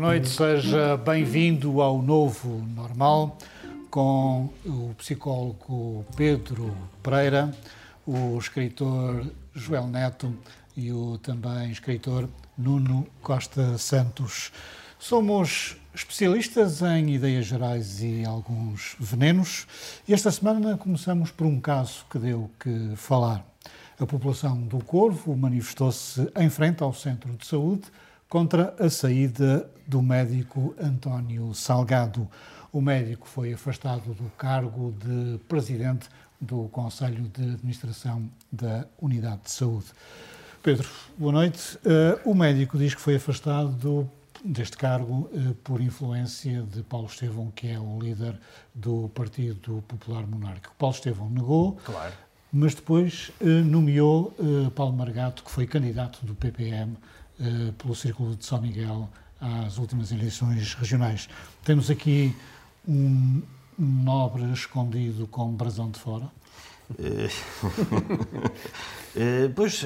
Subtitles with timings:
[0.00, 3.36] Boa noite, seja bem-vindo ao novo normal
[3.90, 7.54] com o psicólogo Pedro Pereira,
[8.06, 10.34] o escritor Joel Neto
[10.74, 14.50] e o também escritor Nuno Costa Santos.
[14.98, 19.66] Somos especialistas em ideias gerais e alguns venenos.
[20.08, 23.44] E esta semana começamos por um caso que deu que falar.
[23.98, 27.82] A população do Corvo manifestou-se em frente ao centro de saúde
[28.30, 32.28] contra a saída do médico António Salgado.
[32.72, 36.08] O médico foi afastado do cargo de presidente
[36.40, 39.86] do Conselho de Administração da Unidade de Saúde.
[40.62, 41.76] Pedro, boa noite.
[41.78, 44.08] Uh, o médico diz que foi afastado
[44.44, 48.38] deste cargo uh, por influência de Paulo Estevão, que é o líder
[48.72, 50.72] do Partido Popular Monárquico.
[50.78, 52.12] Paulo Estevão negou, claro.
[52.52, 54.32] mas depois uh, nomeou
[54.76, 56.96] Paulo Margato, que foi candidato do PPM
[57.40, 59.08] uh, pelo Círculo de São Miguel
[59.40, 61.28] às últimas eleições regionais.
[61.64, 62.36] Temos aqui
[62.86, 63.42] um,
[63.78, 66.30] um nobre escondido com brasão de fora.
[66.90, 67.30] uh,
[69.56, 69.82] pois,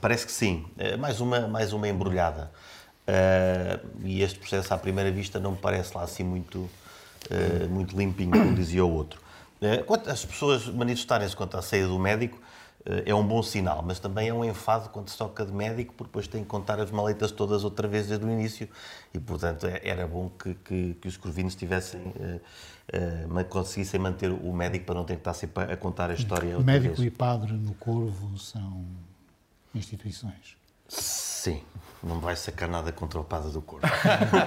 [0.00, 0.64] parece que sim.
[0.98, 2.50] mais, uma, mais uma embrulhada.
[4.02, 6.68] e este processo, à primeira vista, não me parece lá assim muito,
[7.70, 9.20] muito limpinho, como dizia o outro.
[9.86, 12.40] quanto as pessoas manifestarem-se contra a saída do médico,
[13.04, 16.08] é um bom sinal, mas também é um enfado quando se toca de médico, porque
[16.08, 18.68] depois tem que contar as maletas todas outra vez desde o início
[19.12, 24.30] e, portanto, é, era bom que, que, que os corvinos tivessem, uh, uh, conseguissem manter
[24.30, 27.08] o médico para não ter que estar sempre a contar a história outra Médico vez.
[27.08, 28.84] e padre no Corvo são
[29.74, 30.56] instituições.
[30.88, 31.62] Sim,
[32.02, 33.86] não vai sacar nada contra o padre do Corvo.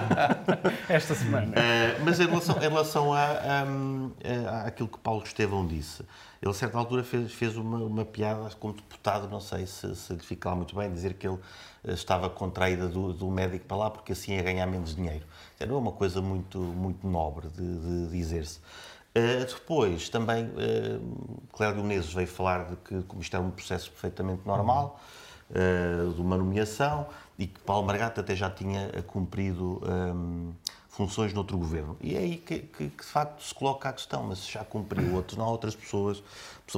[0.88, 1.48] Esta semana.
[1.48, 6.02] Uh, mas em relação, em relação a, a, a, àquilo que Paulo Estevão disse,
[6.42, 10.12] ele, a certa altura, fez, fez uma, uma piada como deputado, não sei se, se
[10.14, 11.38] lhe fica lá muito bem, dizer que ele
[11.84, 14.94] eh, estava contra a ida do, do, médico para lá porque assim ia ganhar menos
[14.94, 15.26] dinheiro.
[15.58, 18.58] Era uma coisa muito, muito nobre de, de dizer-se.
[19.10, 23.90] Uh, depois, também, uh, Clério Menezes veio falar de que como isto era um processo
[23.90, 25.00] perfeitamente normal,
[25.50, 30.52] uh, de uma nomeação, e que Paulo Margata até já tinha cumprido um,
[31.00, 31.96] funções noutro governo.
[32.02, 34.62] E é aí que, que, que, de facto se coloca a questão, mas se já
[34.62, 36.22] cumpriu outros, não há outras pessoas,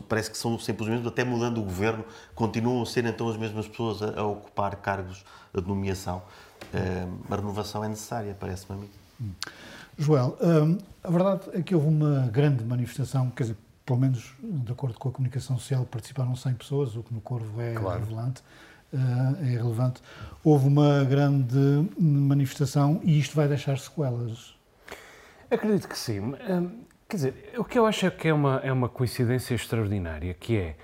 [0.09, 3.37] parece que são sempre os mesmos, até mudando o governo, continuam a ser então as
[3.37, 6.23] mesmas pessoas a, a ocupar cargos de nomeação.
[6.73, 9.35] Uh, a renovação é necessária, parece-me a mim.
[9.99, 14.71] Joel, um, a verdade é que houve uma grande manifestação, quer dizer, pelo menos de
[14.71, 18.05] acordo com a comunicação social, participaram 100 pessoas, o que no Corvo é claro.
[18.05, 18.41] relevante.
[18.93, 20.03] Uh, é relevante.
[20.45, 24.55] Houve uma grande manifestação e isto vai deixar sequelas?
[25.51, 26.21] Acredito que sim.
[26.21, 26.71] Uh,
[27.09, 30.57] quer dizer, o que eu acho é que é uma, é uma coincidência extraordinária, que
[30.57, 30.77] é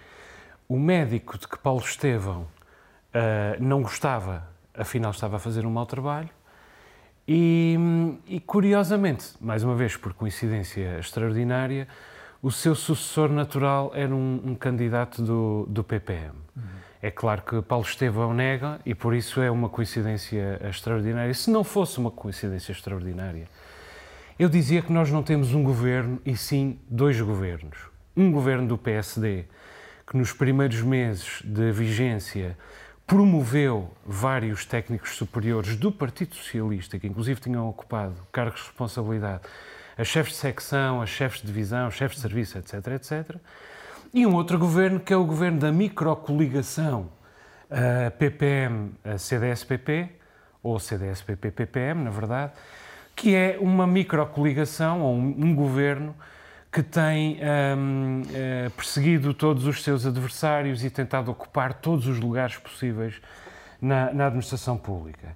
[0.69, 5.87] o médico de que Paulo Estevão uh, não gostava, afinal estava a fazer um mau
[5.87, 6.31] trabalho,
[7.31, 7.77] e,
[8.27, 11.87] e, curiosamente, mais uma vez por coincidência extraordinária,
[12.43, 16.35] o seu sucessor natural era um, um candidato do, do PPM.
[16.57, 16.63] Uhum.
[17.01, 21.33] É claro que Paulo Estevão nega e por isso é uma coincidência extraordinária.
[21.35, 23.49] Se não fosse uma coincidência extraordinária,
[24.39, 27.77] eu dizia que nós não temos um governo e sim dois governos.
[28.17, 29.45] Um governo do PSD,
[30.07, 32.57] que nos primeiros meses de vigência
[33.07, 39.43] promoveu vários técnicos superiores do Partido Socialista, que inclusive tinham ocupado cargos de responsabilidade,
[39.99, 43.37] a chefes de secção, a chefes de divisão, chefes de serviço, etc, etc
[44.13, 47.11] e um outro governo que é o governo da microcoligação
[48.19, 50.09] PPM-CDS-PP,
[50.63, 52.53] ou CDS-PP-PPM, na verdade,
[53.15, 56.17] que é uma microcoligação, ou um, um governo
[56.73, 57.39] que tem
[57.77, 63.21] um, uh, eh, perseguido todos os seus adversários e tentado ocupar todos os lugares possíveis
[63.81, 65.35] na, na, administração pública.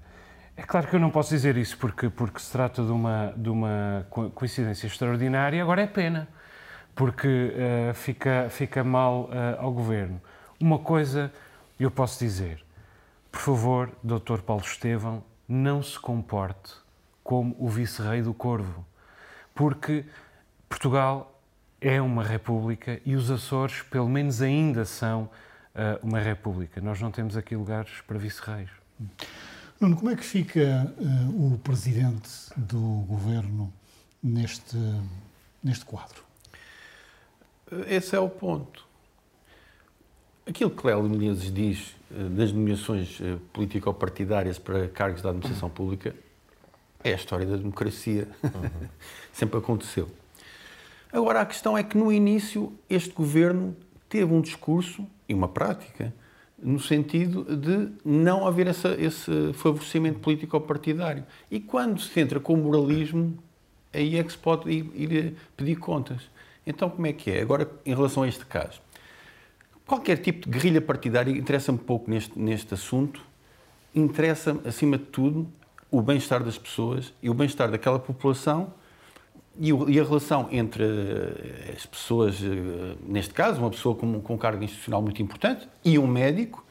[0.57, 3.49] É claro que eu não posso dizer isso porque, porque se trata de uma, de
[3.49, 6.29] uma coincidência extraordinária, agora é pena
[6.95, 10.21] porque uh, fica, fica mal uh, ao governo.
[10.61, 11.33] Uma coisa
[11.79, 12.65] eu posso dizer:
[13.31, 14.41] por favor, Dr.
[14.45, 16.75] Paulo Estevão, não se comporte
[17.23, 18.85] como o vice-rei do Corvo,
[19.55, 20.05] porque
[20.69, 21.41] Portugal
[21.81, 25.23] é uma república e os Açores, pelo menos, ainda são
[25.75, 26.81] uh, uma república.
[26.81, 28.71] Nós não temos aqui lugares para vice-reis.
[29.83, 33.73] Nuno, como é que fica uh, o presidente do governo
[34.23, 34.77] neste,
[35.61, 36.23] neste quadro?
[37.89, 38.87] Esse é o ponto.
[40.47, 46.15] Aquilo que Cléo Menezes diz uh, das nomeações uh, político-partidárias para cargos da administração pública
[47.03, 48.29] é a história da democracia.
[48.41, 48.89] Uhum.
[49.35, 50.09] Sempre aconteceu.
[51.13, 53.77] Agora, a questão é que no início este governo
[54.09, 56.15] teve um discurso e uma prática
[56.63, 61.25] no sentido de não haver essa, esse favorecimento político-partidário.
[61.51, 63.37] E quando se entra com moralismo,
[63.93, 66.23] aí é que se pode ir, ir, pedir contas.
[66.67, 67.43] Então, como é que é?
[67.43, 68.81] Agora, em relação a este caso,
[69.87, 73.21] qualquer tipo de guerrilha partidária interessa-me pouco neste, neste assunto,
[73.95, 75.49] interessa, acima de tudo,
[75.91, 78.73] o bem-estar das pessoas e o bem-estar daquela população
[79.59, 84.21] e, o, e, a relação entre eh, as pessoas, eh, neste caso, uma pessoa com,
[84.21, 86.65] com um cargo institucional muito importante e um médico,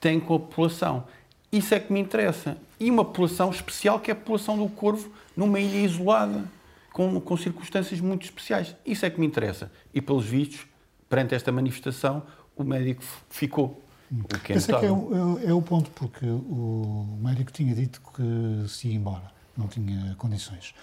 [0.00, 1.04] tem com a população.
[1.50, 2.58] Isso é que me interessa.
[2.78, 6.44] E uma população especial, que é a população do Corvo, numa ilha isolada,
[6.92, 8.76] com, com circunstâncias muito especiais.
[8.84, 9.70] Isso é que me interessa.
[9.94, 10.66] E, pelos vistos,
[11.08, 12.22] perante esta manifestação,
[12.54, 13.82] o médico ficou.
[14.10, 17.50] O que é, Esse é, que é, o, é, é o ponto, porque o médico
[17.50, 20.74] tinha dito que se ia embora, não tinha condições.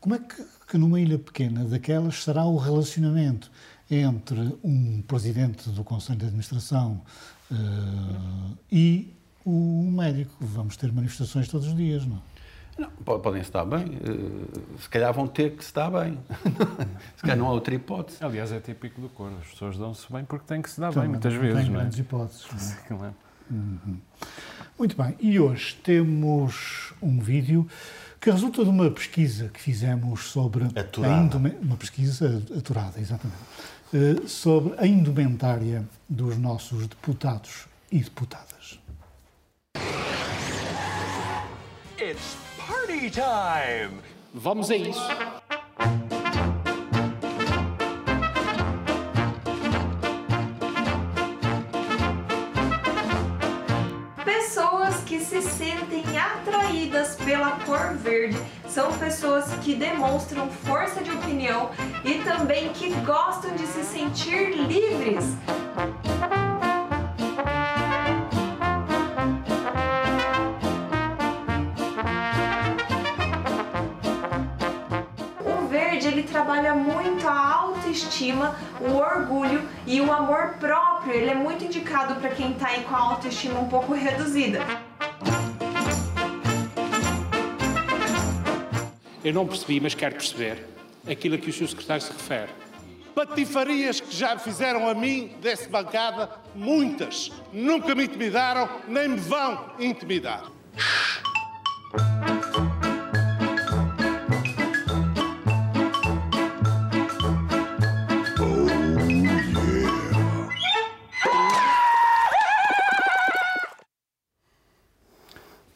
[0.00, 3.50] Como é que, que numa ilha pequena daquelas será o relacionamento
[3.90, 7.02] entre um presidente do Conselho de Administração
[7.50, 9.12] uh, e
[9.44, 10.32] o médico?
[10.40, 12.22] Vamos ter manifestações todos os dias, não?
[12.78, 16.18] Não, podem estar bem, eh, se calhar vão ter que estar bem.
[17.16, 18.22] se calhar não há outra hipótese.
[18.22, 21.00] Aliás, é típico do coro, as pessoas dão-se bem porque têm que se dar então,
[21.00, 21.56] bem, muitas vezes.
[21.56, 21.80] Tem não é?
[21.80, 22.46] grandes hipóteses.
[22.90, 23.12] Não é?
[23.48, 23.98] Uhum.
[24.76, 27.64] Muito bem, e hoje temos um vídeo
[28.26, 31.14] que resulta de uma pesquisa que fizemos sobre aturada.
[31.14, 33.38] a indumentária, uma pesquisa aturada, exatamente,
[33.94, 38.80] eh, sobre a indumentária dos nossos deputados e deputadas.
[42.00, 44.00] It's party time!
[44.34, 45.06] Vamos a isso.
[57.26, 61.70] Pela cor verde são pessoas que demonstram força de opinião
[62.04, 65.24] e também que gostam de se sentir livres.
[75.44, 81.12] O verde ele trabalha muito a autoestima, o orgulho e o amor próprio.
[81.12, 84.85] Ele é muito indicado para quem está aí com a autoestima um pouco reduzida.
[89.26, 90.64] Eu não percebi, mas quero perceber
[91.04, 91.66] aquilo a que o Sr.
[91.66, 92.52] Secretário se refere.
[93.12, 97.32] Patifarias que já fizeram a mim, desse bancada, muitas.
[97.52, 100.44] Nunca me intimidaram, nem me vão intimidar.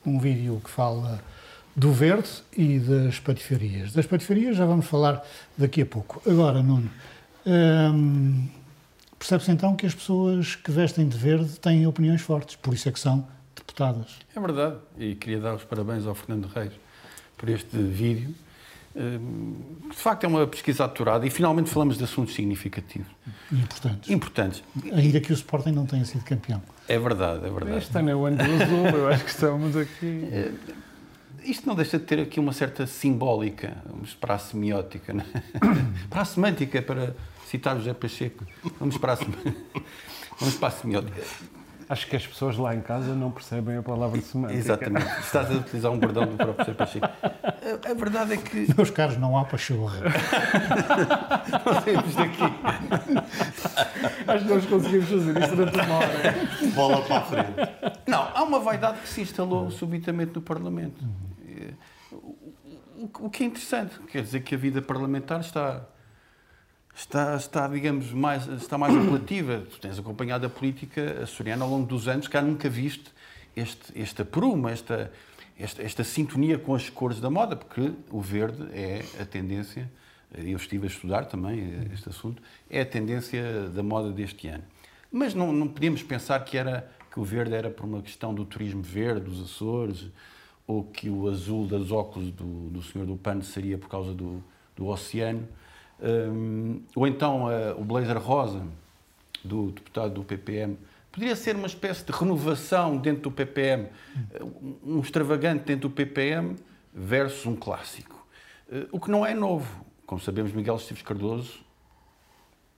[0.06, 1.20] Um vídeo que fala
[1.81, 3.93] do verde e das patifarias.
[3.94, 5.25] Das patifarias já vamos falar
[5.56, 6.21] daqui a pouco.
[6.31, 6.91] Agora, Nuno,
[7.47, 8.47] hum,
[9.19, 12.93] percebe-se então que as pessoas que vestem de verde têm opiniões fortes, por isso é
[12.93, 14.19] que são deputadas.
[14.37, 16.72] É verdade, e queria dar os parabéns ao Fernando Reis
[17.39, 18.34] por este vídeo.
[18.94, 19.55] Hum,
[19.89, 23.08] de facto, é uma pesquisa aturada e finalmente falamos de assuntos significativos.
[23.51, 24.10] Importantes.
[24.10, 24.65] Importantes.
[24.93, 26.60] Ainda que o Sporting não tenha sido campeão.
[26.87, 27.79] É verdade, é verdade.
[27.79, 30.53] Este ano é o ano do azul, eu acho que estamos aqui.
[31.44, 35.25] Isto não deixa de ter aqui uma certa simbólica, vamos para a semiótica, né?
[36.09, 37.15] para a semântica, para
[37.47, 38.44] citar o José Pacheco.
[38.79, 39.29] Vamos para a, sem...
[40.39, 41.23] vamos para a semiótica.
[41.89, 44.56] Acho que as pessoas lá em casa não percebem a palavra semântica.
[44.56, 45.06] Exatamente.
[45.20, 47.06] Estás a utilizar um bordão do próprio José Pacheco.
[47.06, 48.73] A, a, verdade é que...
[48.77, 49.99] Meus caros, não há pachorra.
[51.67, 52.43] não saímos daqui.
[54.29, 56.35] Acho que nós conseguimos fazer isso durante uma hora.
[56.77, 57.55] Bola para a frente.
[58.06, 61.05] Não, há uma vaidade que se instalou subitamente no Parlamento.
[63.19, 65.86] O que é interessante, quer dizer que a vida parlamentar está,
[66.94, 69.67] está, está digamos, mais, está mais apelativa.
[69.70, 73.10] Tu tens acompanhado a política açoriana ao longo dos anos, cá nunca viste
[73.56, 75.12] este, esta pruma, esta,
[75.58, 79.90] esta, esta sintonia com as cores da moda, porque o verde é a tendência,
[80.34, 84.64] eu estive a estudar também este assunto, é a tendência da moda deste ano.
[85.10, 88.44] Mas não, não podíamos pensar que, era, que o verde era por uma questão do
[88.44, 90.06] turismo verde, dos Açores,
[90.70, 94.43] ou que o azul das óculos do, do senhor do pano seria por causa do,
[94.77, 95.48] do oceano,
[96.00, 98.62] um, ou então uh, o blazer rosa
[99.44, 100.79] do deputado do PPM
[101.12, 103.89] Poderia ser uma espécie de renovação dentro do PPM,
[104.84, 106.56] um extravagante dentro do PPM
[106.94, 108.24] versus um clássico.
[108.70, 109.84] Eh, o que não é novo.
[110.06, 111.65] Como sabemos, Miguel Esteves Cardoso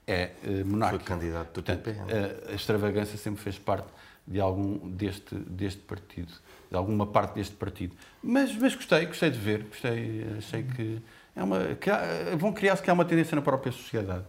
[0.06, 1.04] é uh, monárquico.
[1.04, 2.10] Foi candidato do Portanto, PPM.
[2.10, 3.88] a, a extravagância sempre fez parte
[4.26, 6.32] de algum deste, deste partido,
[6.72, 7.94] de alguma parte deste partido.
[8.22, 10.98] Mas, mas gostei, gostei de ver, gostei, achei que
[11.36, 14.24] é uma, que há, vão criar-se que há uma tendência na própria sociedade.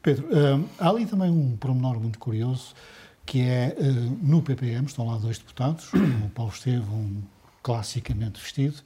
[0.00, 2.74] Pedro, hum, há ali também um pormenor muito curioso,
[3.26, 7.22] que é, hum, no PPM, estão lá dois deputados, o Paulo Estevão,
[7.62, 8.76] classicamente vestido,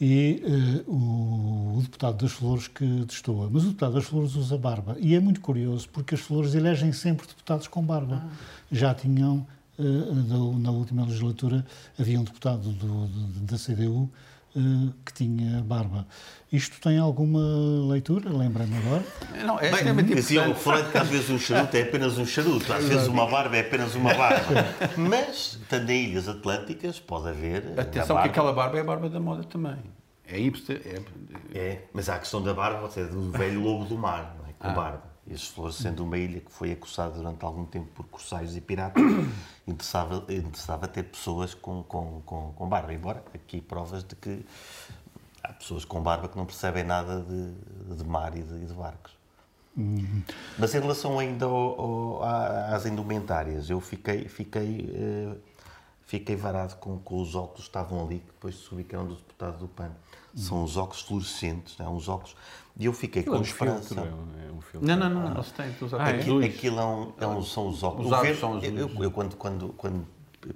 [0.00, 0.42] e
[0.86, 3.48] uh, o, deputado das Flores que destoa.
[3.50, 4.96] Mas o deputado das Flores usa barba.
[4.98, 8.22] E é muito curioso, porque as Flores elegem sempre deputados com barba.
[8.22, 8.30] Ah.
[8.70, 9.46] Já tinham,
[9.78, 11.64] uh, na última legislatura,
[11.98, 14.10] havia um deputado do, do, da CDU
[14.56, 16.06] uh, que tinha barba.
[16.52, 17.40] Isto tem alguma
[17.88, 18.30] leitura?
[18.30, 19.04] Lembra-me agora?
[19.44, 22.84] Não, é extremamente Diziam falando que às vezes um charuto é apenas um charuto, às
[22.84, 24.66] vezes uma barba é apenas uma barba.
[24.96, 27.78] Mas, tanto em Ilhas Atlânticas, pode haver.
[27.78, 29.76] Atenção, que aquela barba é a barba da moda também.
[30.28, 30.80] É hipster.
[30.84, 34.34] É, é mas há a questão da barba, ou seja, do velho lobo do mar,
[34.38, 34.52] não é?
[34.58, 34.70] com ah.
[34.70, 35.15] barba.
[35.26, 38.60] E as Flores, sendo uma ilha que foi acossada durante algum tempo por corsairos e
[38.60, 39.02] piratas,
[39.66, 42.94] interessava, interessava ter pessoas com, com, com, com barba.
[42.94, 44.44] Embora aqui provas de que
[45.42, 49.16] há pessoas com barba que não percebem nada de, de mar e de, de barcos.
[49.76, 50.22] Uhum.
[50.58, 52.22] Mas em relação ainda ao, ao,
[52.72, 55.38] às indumentárias, eu fiquei, fiquei, uh,
[56.06, 59.16] fiquei varado com, com os óculos que estavam ali, que depois soube que eram do
[59.16, 59.90] deputado do PAN.
[60.34, 60.42] Uhum.
[60.42, 61.86] São os óculos fluorescentes, né?
[61.88, 62.36] uns óculos.
[62.78, 63.94] E eu fiquei com é um esperança.
[63.94, 64.10] Filtro,
[64.48, 64.86] é um filtro.
[64.86, 65.92] Não, não, não, não, se tem os óculos.
[65.94, 66.46] Ah, é?
[66.46, 68.12] Aquilo é um, é um, são os óculos.
[68.12, 70.06] Os verde, são os eu, eu, quando, quando, quando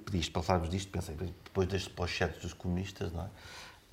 [0.05, 3.29] pediste para falarmos disto, pensei, depois destes pós dos comunistas, não é?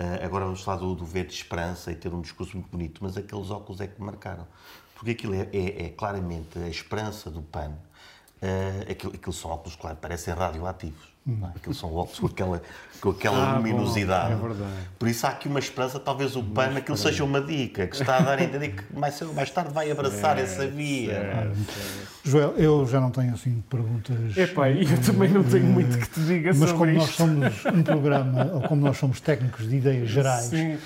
[0.01, 3.17] Uh, agora vamos falar do, do verde esperança e ter um discurso muito bonito, mas
[3.17, 4.47] aqueles óculos é que me marcaram.
[4.95, 7.73] Porque aquilo é, é, é claramente a esperança do PAN.
[8.41, 11.09] Uh, aquilo, aquilo são óculos, claro, parecem radioativos.
[11.27, 11.41] Hum.
[11.55, 12.63] Aquilo são óculos com aquela,
[13.01, 14.35] com aquela ah, luminosidade.
[14.35, 14.73] Bom, é verdade.
[14.99, 18.17] Por isso há aqui uma esperança, talvez o PAN, aquilo seja uma dica, que está
[18.17, 21.13] a dar a entender que mais cedo mais tarde vai abraçar é, essa via.
[21.13, 21.53] É,
[22.25, 24.37] Joel, eu já não tenho assim perguntas.
[24.37, 27.27] Epá, eu também não tenho muito que te diga Mas sobre como isto.
[27.27, 30.45] nós somos um programa, ou como nós somos técnicos de ideias gerais.
[30.45, 30.79] Sim.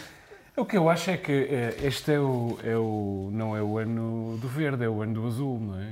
[0.56, 3.78] O que eu acho é que eh, este é o, é o, não é o
[3.78, 5.86] ano do verde, é o ano do azul, não é?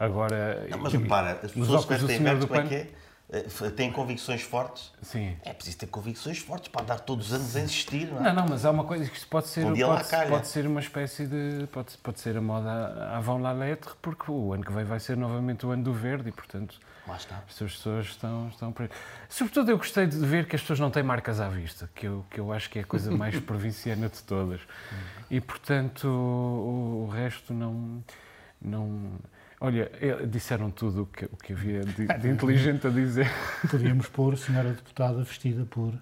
[0.00, 0.66] Agora.
[0.70, 2.86] Não, mas repara, as pessoas que têm verde, como é que é?
[3.32, 4.90] Eh, têm convicções fortes.
[5.02, 5.36] Sim.
[5.44, 8.08] É preciso ter convicções fortes para dar todos os anos a insistir.
[8.08, 8.22] Não, é?
[8.22, 9.64] não, não, mas há uma coisa que pode ser.
[9.64, 11.66] Um pode, pode, ser uma espécie de.
[11.70, 15.16] Pode, pode ser a moda avant la lettre, porque o ano que vem vai ser
[15.16, 16.80] novamente o ano do verde e, portanto.
[17.06, 17.36] Lá está.
[17.36, 18.90] As pessoas estão, estão por.
[19.28, 22.24] Sobretudo, eu gostei de ver que as pessoas não têm marcas à vista, que eu,
[22.30, 24.60] que eu acho que é a coisa mais provinciana de todas.
[25.30, 28.02] E, portanto, o, o resto não.
[28.60, 29.20] não
[29.60, 33.30] Olha, é, disseram tudo o que, o que havia de, de inteligente a dizer.
[33.70, 35.92] Podíamos pôr a senhora deputada vestida por.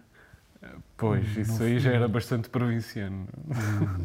[0.97, 3.27] Pois, hum, isso aí já era bastante provinciano.
[3.49, 4.05] Hum.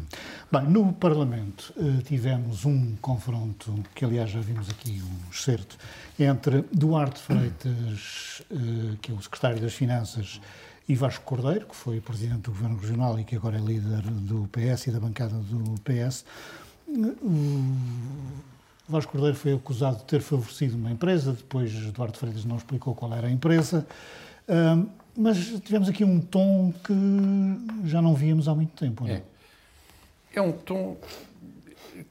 [0.50, 5.76] Bem, no Parlamento uh, tivemos um confronto, que aliás já vimos aqui um excerto,
[6.18, 8.42] entre Duarte Freitas,
[9.02, 10.40] que é o secretário das Finanças,
[10.88, 14.48] e Vasco Cordeiro, que foi presidente do Governo Regional e que agora é líder do
[14.48, 16.24] PS e da bancada do PS.
[18.88, 23.12] Vasco Cordeiro foi acusado de ter favorecido uma empresa, depois Eduardo Freitas não explicou qual
[23.14, 23.86] era a empresa,
[25.16, 29.04] mas tivemos aqui um tom que já não víamos há muito tempo.
[29.04, 29.10] Não?
[29.10, 29.22] É.
[30.34, 30.98] é um tom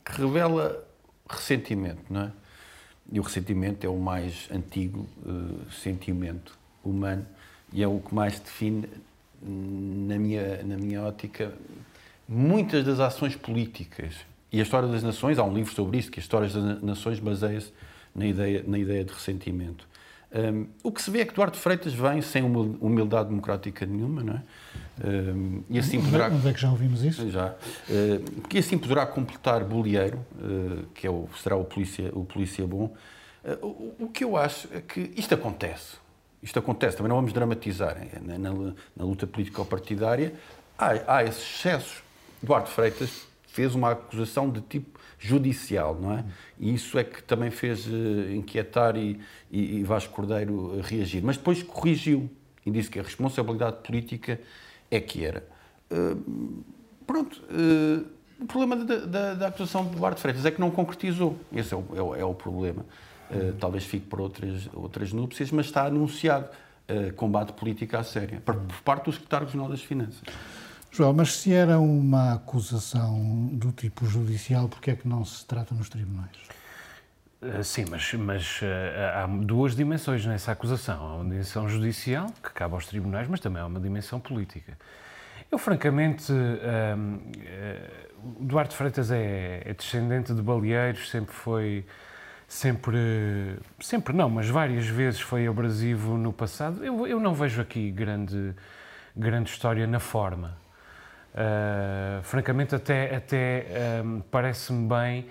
[0.04, 0.84] que revela
[1.30, 2.32] ressentimento, não é?
[3.12, 7.26] E o ressentimento é o mais antigo uh, sentimento humano
[7.72, 8.88] e é o que mais define,
[9.42, 11.54] na minha, na minha ótica,
[12.28, 14.16] muitas das ações políticas
[14.54, 17.20] e a História das Nações, há um livro sobre isso, que a História das Nações
[17.20, 17.74] baseia-se
[18.14, 19.88] na ideia, na ideia de ressentimento.
[20.32, 24.34] Um, o que se vê é que Duarte Freitas vem sem humildade democrática nenhuma, não
[24.34, 24.42] é?
[25.08, 26.28] Um, e assim poderá...
[26.28, 27.28] Onde é que já ouvimos isso?
[27.32, 27.56] Já.
[27.90, 32.66] Uh, que assim poderá completar Bolieiro, uh, que é o, será o polícia, o polícia
[32.68, 32.96] bom.
[33.44, 35.98] Uh, o, o, que eu acho é que isto acontece.
[36.44, 37.98] Isto acontece, também não vamos dramatizar.
[38.22, 38.52] Na, na,
[38.96, 40.34] na luta político-partidária
[40.78, 42.04] há, há esses excessos.
[42.42, 46.26] Duarte Freitas fez uma acusação de tipo judicial, não é?
[46.60, 49.20] E isso é que também fez uh, inquietar e,
[49.52, 51.24] e, e, Vasco Cordeiro reagir.
[51.24, 52.28] Mas depois corrigiu
[52.66, 54.42] e disse que a responsabilidade política
[54.90, 55.44] é que era.
[55.92, 56.64] Uh,
[57.06, 57.42] pronto.
[57.44, 58.06] Uh,
[58.40, 61.38] o problema da, da, da, acusação de Duarte Freitas é que não concretizou.
[61.56, 62.84] Esse é o, é o, é o problema.
[63.60, 66.50] talvez fique por outras, outras núpcias, mas está anunciado
[67.16, 70.24] combate político à séria, por, por parte do Secretário-Geral das Finanças.
[70.96, 75.74] João, mas se era uma acusação do tipo judicial, porquê é que não se trata
[75.74, 76.38] nos tribunais?
[77.42, 78.66] Uh, sim, mas, mas uh,
[79.16, 81.04] há duas dimensões nessa acusação.
[81.04, 84.78] Há uma dimensão judicial, que cabe aos tribunais, mas também há uma dimensão política.
[85.52, 87.20] Eu, francamente, uh,
[88.40, 91.84] Duarte Freitas é, é, descendente de baleeiros, sempre foi.
[92.48, 96.86] Sempre, sempre não, mas várias vezes foi abrasivo no passado.
[96.86, 98.54] Eu, eu não vejo aqui grande,
[99.18, 100.62] grande história na forma.
[102.24, 103.66] Francamente, até, até
[104.30, 105.28] parece-me bem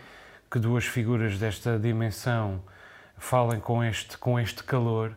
[0.51, 2.61] que duas figuras desta dimensão
[3.17, 5.17] falem com este, com este calor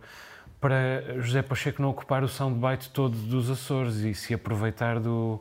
[0.65, 5.39] para José Pacheco não ocupar o soundbite todo dos Açores e se aproveitar do,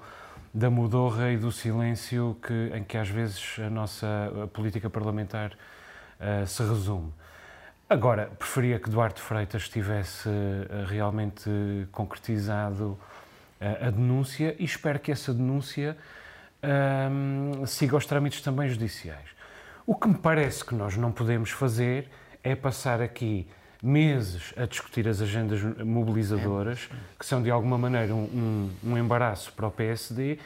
[0.53, 4.07] da mudorra e do silêncio que, em que às vezes a nossa
[4.45, 5.53] a política parlamentar
[6.21, 7.11] uh, se resume.
[7.89, 11.49] Agora, preferia que Duarte Freitas tivesse uh, realmente
[11.91, 12.99] concretizado
[13.87, 15.97] a denúncia e espero que essa denúncia
[17.67, 19.29] siga os trâmites também judiciais.
[19.87, 22.09] O que me parece que nós não podemos fazer
[22.43, 23.47] é passar aqui
[23.83, 29.53] meses a discutir as agendas mobilizadoras, que são de alguma maneira um, um, um embaraço
[29.53, 30.39] para o PSD,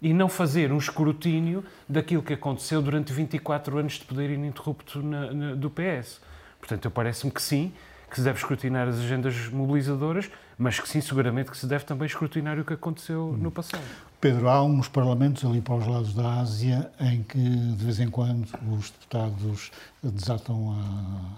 [0.00, 5.32] e não fazer um escrutínio daquilo que aconteceu durante 24 anos de poder ininterrupto na,
[5.32, 6.20] na, do PS.
[6.60, 7.72] Portanto, eu parece-me que sim,
[8.08, 12.06] que se deve escrutinar as agendas mobilizadoras, mas que sim, seguramente que se deve também
[12.06, 13.82] escrutinar o que aconteceu no passado.
[14.20, 18.08] Pedro, há uns parlamentos ali para os lados da Ásia em que, de vez em
[18.08, 19.70] quando, os deputados
[20.02, 20.72] desatam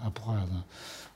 [0.03, 0.65] a, a porrada.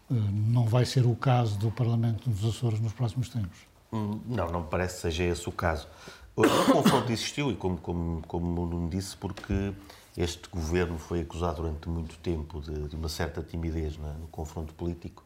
[0.09, 3.59] Eh, não vai ser o caso do Parlamento dos Açores nos próximos tempos?
[3.93, 5.87] Hum, não, não me parece que seja esse o caso.
[6.35, 9.73] O confronto existiu, e como, como, como o Nuno disse, porque
[10.17, 15.23] este governo foi acusado durante muito tempo de, de uma certa timidez no confronto político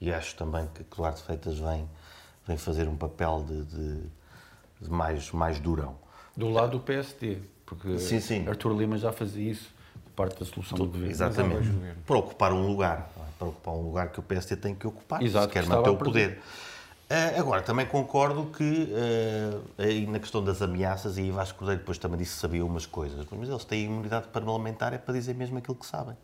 [0.00, 1.88] e acho também que Eduardo Feitas vem,
[2.48, 4.02] vem fazer um papel de, de,
[4.80, 5.96] de, mais, mais durão.
[6.34, 8.48] Do lado do PSD, porque sim, sim.
[8.48, 9.68] Artur Lima já fazia isso,
[10.16, 11.10] parte da solução do governo.
[11.10, 11.70] Exatamente.
[12.06, 13.20] Para ocupar um lugar, é?
[13.38, 15.96] para ocupar um lugar que o PSD tem que ocupar, Exato, se quer manter o
[15.96, 16.40] poder.
[17.10, 21.96] Uh, agora, também concordo que, uh, aí na questão das ameaças, e Vasco Cordeiro depois
[21.98, 25.56] também disse que sabia umas coisas, mas eles têm imunidade parlamentar é para dizer mesmo
[25.58, 26.16] aquilo que sabem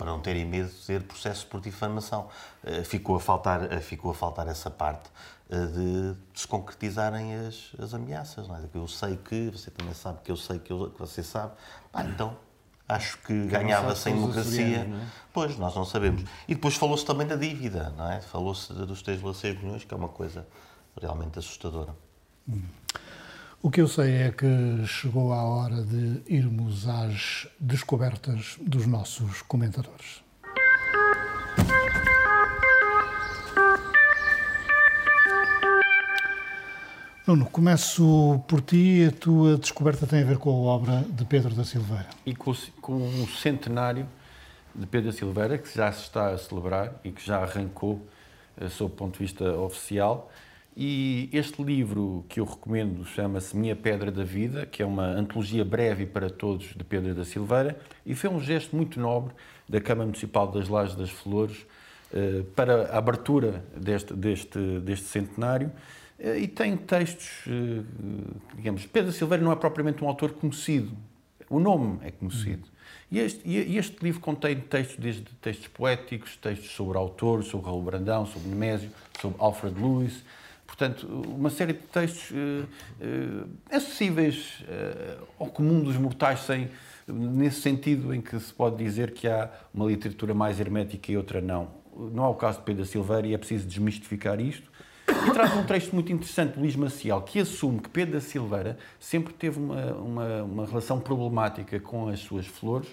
[0.00, 2.26] para não terem medo de ter processos por difamação.
[2.64, 5.10] Eh, ficou a faltar, eh, ficou a faltar essa parte
[5.50, 8.48] eh, de se concretizarem as, as ameaças.
[8.48, 8.62] Não é?
[8.72, 11.52] Eu sei que, você também sabe que eu sei que, eu, que você sabe.
[11.92, 12.34] Ah, então,
[12.88, 14.78] acho que ganhava sem democracia.
[14.78, 15.06] É?
[15.34, 16.24] Pois, nós não sabemos.
[16.48, 18.22] E depois falou-se também da dívida, não é?
[18.22, 20.46] Falou-se dos 3,6 milhões, que é uma coisa
[20.98, 21.94] realmente assustadora.
[22.48, 22.62] Hum.
[23.62, 29.42] O que eu sei é que chegou a hora de irmos às descobertas dos nossos
[29.42, 30.22] comentadores.
[37.26, 39.06] Nuno, começo por ti.
[39.06, 42.08] A tua descoberta tem a ver com a obra de Pedro da Silveira.
[42.24, 44.08] E com, o centenário
[44.74, 48.08] de Pedro da Silveira, que já se está a celebrar e que já arrancou,
[48.58, 50.30] eh, sob o ponto de vista oficial.
[50.82, 55.62] E este livro que eu recomendo chama-se Minha Pedra da Vida, que é uma antologia
[55.62, 59.34] breve para todos de Pedro da Silveira, e foi um gesto muito nobre
[59.68, 61.66] da Câmara Municipal das Lajes das Flores
[62.14, 65.70] eh, para a abertura deste, deste, deste centenário.
[66.18, 67.82] Eh, e tem textos, eh,
[68.56, 70.96] digamos, Pedro da Silveira não é propriamente um autor conhecido,
[71.50, 72.66] o nome é conhecido.
[73.10, 77.82] E este, e este livro contém textos, desde textos poéticos, textos sobre autores, sobre Raul
[77.82, 78.90] Brandão, sobre Nemésio,
[79.20, 80.24] sobre Alfred Lewis,
[80.70, 86.70] Portanto, uma série de textos uh, uh, acessíveis uh, ao comum dos mortais, sem,
[87.08, 91.40] nesse sentido em que se pode dizer que há uma literatura mais hermética e outra
[91.40, 91.72] não.
[92.12, 94.70] Não é o caso de Pedro Silveira e é preciso desmistificar isto.
[95.08, 98.78] E traz um texto muito interessante de Luís Maciel, que assume que Pedro da Silveira
[99.00, 102.88] sempre teve uma, uma, uma relação problemática com as suas flores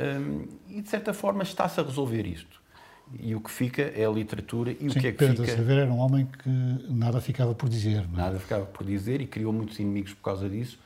[0.00, 2.61] um, e, de certa forma, está-se a resolver isto
[3.18, 5.56] e o que fica é a literatura e Sim, o que é que Pedro fica...
[5.56, 6.48] Pedro era um homem que
[6.88, 8.06] nada ficava por dizer.
[8.08, 8.22] Não é?
[8.22, 10.78] Nada ficava por dizer e criou muitos inimigos por causa disso,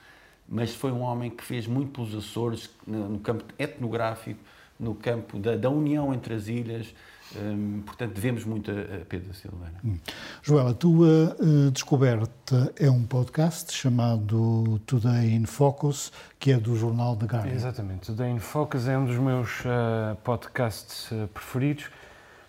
[0.49, 4.41] mas foi um homem que fez muito pelos Açores, no campo etnográfico,
[4.79, 6.95] no campo da, da união entre as ilhas,
[7.35, 9.75] hum, portanto, devemos muito a, a Pedro Silveira.
[9.85, 9.97] Hum.
[10.43, 16.77] Joel, a tua uh, descoberta é um podcast chamado Today in Focus, que é do
[16.77, 17.55] jornal The Guardian.
[17.55, 18.07] Exatamente.
[18.07, 21.87] Today in Focus é um dos meus uh, podcasts uh, preferidos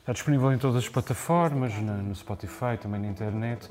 [0.07, 3.67] Está disponível em todas as plataformas, no Spotify, também na internet.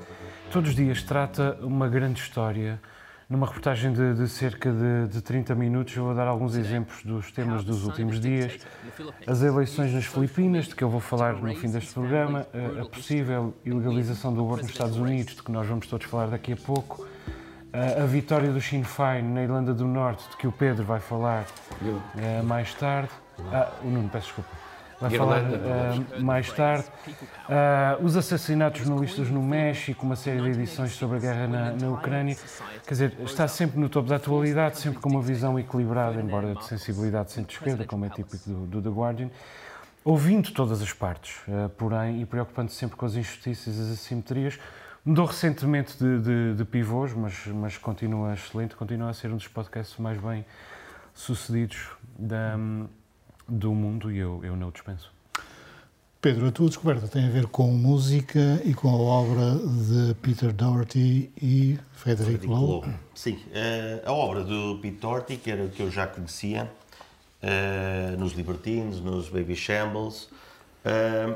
[0.51, 2.79] Todos os dias trata uma grande história.
[3.27, 7.31] Numa reportagem de, de cerca de, de 30 minutos, eu vou dar alguns exemplos dos
[7.31, 8.59] temas dos últimos dias.
[9.25, 12.85] As eleições nas Filipinas, de que eu vou falar no fim deste programa, a, a
[12.85, 16.57] possível ilegalização do aborto nos Estados Unidos, de que nós vamos todos falar daqui a
[16.57, 17.07] pouco,
[17.73, 20.99] a, a vitória do Sinn Féin na Irlanda do Norte, de que o Pedro vai
[20.99, 21.47] falar
[21.81, 23.09] uh, mais tarde.
[23.51, 24.66] Ah, o Nuno, peço desculpa.
[24.99, 26.85] Vai falar ah, mais tarde.
[27.49, 31.89] Ah, os assassinatos jornalistas no México, uma série de edições sobre a guerra na, na
[31.89, 32.35] Ucrânia.
[32.85, 36.65] Quer dizer, está sempre no topo da atualidade, sempre com uma visão equilibrada, embora de
[36.65, 39.29] sensibilidade centro-esquerda, como é típico do, do The Guardian.
[40.03, 44.59] Ouvindo todas as partes, ah, porém, e preocupando-se sempre com as injustiças e as assimetrias,
[45.07, 49.47] Mudou recentemente de, de, de pivôs, mas, mas continua excelente, continua a ser um dos
[49.47, 50.45] podcasts mais bem
[51.13, 51.87] sucedidos
[52.19, 52.59] da,
[53.47, 55.11] do mundo e eu, eu não o dispenso.
[56.19, 60.51] Pedro, a tua descoberta tem a ver com música e com a obra de Peter
[60.51, 62.87] Doherty e Frederick Lowe.
[63.13, 66.69] Sim, eh, a obra do Pete Doherty, que era que eu já conhecia,
[67.41, 70.27] eh, nos Libertines, nos Baby Shambles.
[70.83, 71.27] Eh,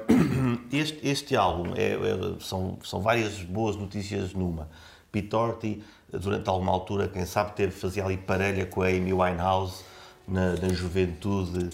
[0.74, 4.68] este, este álbum é, é- são, são várias boas notícias numa.
[5.12, 9.84] Pete Doherty, durante alguma altura, quem sabe, teve, fazia ali parelha com a Amy Winehouse
[10.28, 11.70] na, na juventude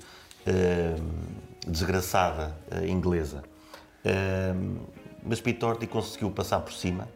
[1.65, 3.43] desgraçada eh, inglesa.
[4.03, 4.53] Eh,
[5.23, 7.07] mas Pete Doherty conseguiu passar por cima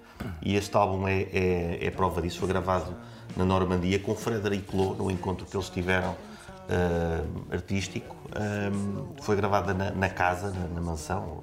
[0.41, 2.39] e este álbum é, é, é prova disso.
[2.39, 2.95] Foi gravado
[3.35, 6.15] na Normandia com Frederic Lowe, no encontro que eles tiveram
[6.69, 8.15] eh, artístico.
[8.35, 8.71] Eh,
[9.21, 11.41] foi gravada na, na casa, na, na mansão,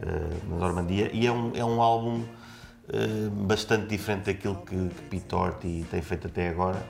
[0.00, 2.24] eh, na Normandia, e é um, é um álbum
[2.90, 6.82] eh, bastante diferente daquilo que, que Pete tem feito até agora.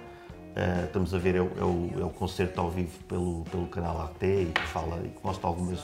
[0.58, 3.66] Eh, estamos a ver é o, é o, é o concerto ao vivo pelo, pelo
[3.68, 5.78] canal AT e que fala e que mostra algumas,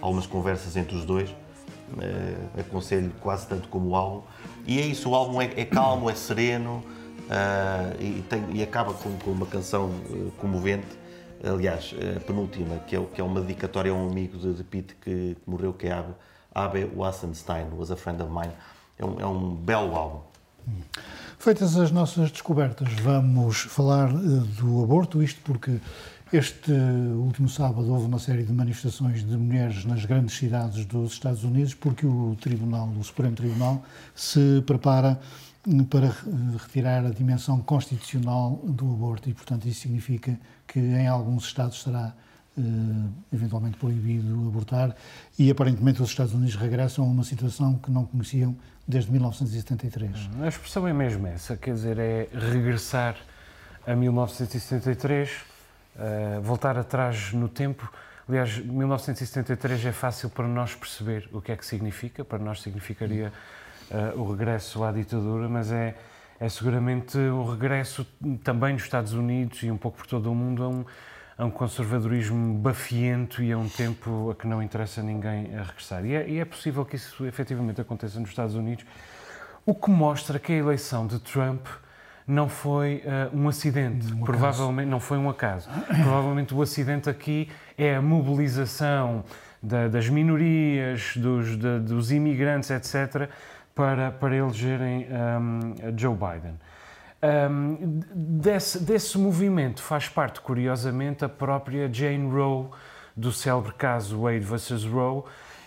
[0.00, 1.28] algumas conversas entre os dois.
[2.00, 4.22] Eh, aconselho quase tanto como o álbum.
[4.66, 6.82] E é isso, o álbum é, é calmo, é sereno
[7.28, 9.90] eh, e, tem- e acaba com, com uma canção
[10.40, 10.86] comovente.
[11.46, 14.94] Aliás, a penúltima, que é, que é uma dedicatória a um amigo de, de Pete
[14.94, 16.14] que, que morreu, que é Abe,
[16.54, 18.52] Abe Wassenstein, was a friend of mine.
[18.98, 20.20] É um, é um belo álbum.
[21.44, 24.14] Feitas as nossas descobertas, vamos falar eh,
[24.58, 25.78] do aborto, isto porque
[26.32, 31.44] este último sábado houve uma série de manifestações de mulheres nas grandes cidades dos Estados
[31.44, 35.20] Unidos, porque o Tribunal, o Supremo Tribunal, se prepara
[35.68, 36.12] eh, para eh,
[36.62, 39.28] retirar a dimensão constitucional do aborto.
[39.28, 42.14] E, portanto, isso significa que em alguns estados será
[42.56, 42.62] eh,
[43.34, 44.96] eventualmente proibido abortar.
[45.38, 50.30] E aparentemente os Estados Unidos regressam a uma situação que não conheciam desde 1973.
[50.42, 53.16] A expressão é mesmo essa, quer dizer, é regressar
[53.86, 55.30] a 1973,
[55.96, 57.90] eh, voltar atrás no tempo.
[58.28, 63.32] Aliás, 1973 é fácil para nós perceber o que é que significa, para nós significaria
[63.90, 65.94] eh, o regresso à ditadura, mas é,
[66.40, 68.06] é seguramente o regresso
[68.42, 70.84] também nos Estados Unidos e um pouco por todo o mundo a um,
[71.36, 76.04] a um conservadorismo bafiento e a um tempo a que não interessa ninguém a regressar.
[76.04, 78.84] E é, e é possível que isso efetivamente aconteça nos Estados Unidos,
[79.66, 81.66] o que mostra que a eleição de Trump
[82.26, 85.68] não foi eh, um acidente, provavelmente não foi um acaso.
[86.02, 89.24] Provavelmente o acidente aqui é a mobilização
[89.62, 93.28] da- das minorias, dos, da- dos imigrantes, etc.,
[93.74, 96.54] para, para elegerem um, Joe Biden.
[97.24, 102.66] Um, desse, desse movimento faz parte, curiosamente, a própria Jane Roe,
[103.16, 104.84] do célebre caso Wade vs.
[104.84, 105.22] Roe.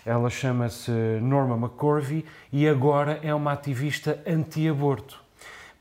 [0.06, 0.90] Ela chama-se
[1.20, 5.20] Norma McCorvey e agora é uma ativista anti-aborto.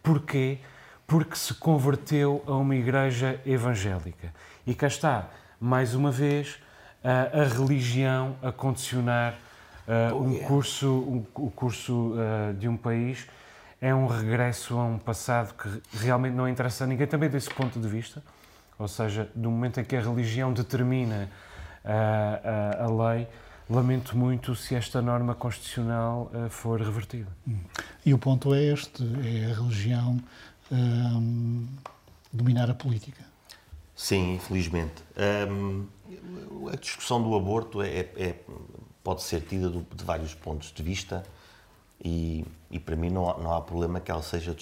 [0.02, 0.58] Porquê?
[1.06, 4.34] Porque se converteu a uma igreja evangélica.
[4.66, 5.30] E cá está,
[5.62, 6.58] mais uma vez,
[7.04, 9.36] a, a religião a condicionar
[9.88, 13.28] uh, um curso, um- o curso uh, de um país
[13.82, 17.80] é um regresso a um passado que realmente não interessa a ninguém, também desse ponto
[17.80, 18.24] de vista.
[18.80, 21.30] Ou seja, do momento em que a religião determina
[21.84, 23.28] uh, a, a lei,
[23.70, 27.28] lamento muito se esta norma constitucional uh, for revertida.
[28.06, 30.20] E o ponto é este: é a religião
[30.72, 31.68] hum,
[32.32, 33.24] dominar a política.
[33.96, 35.04] Sim, infelizmente.
[35.50, 35.88] Hum,
[36.72, 38.36] a discussão do aborto é, é-
[39.04, 41.24] pode ser tida do- de vários pontos de vista
[42.04, 44.56] e, e para mim não há, não há problema que, ela seja,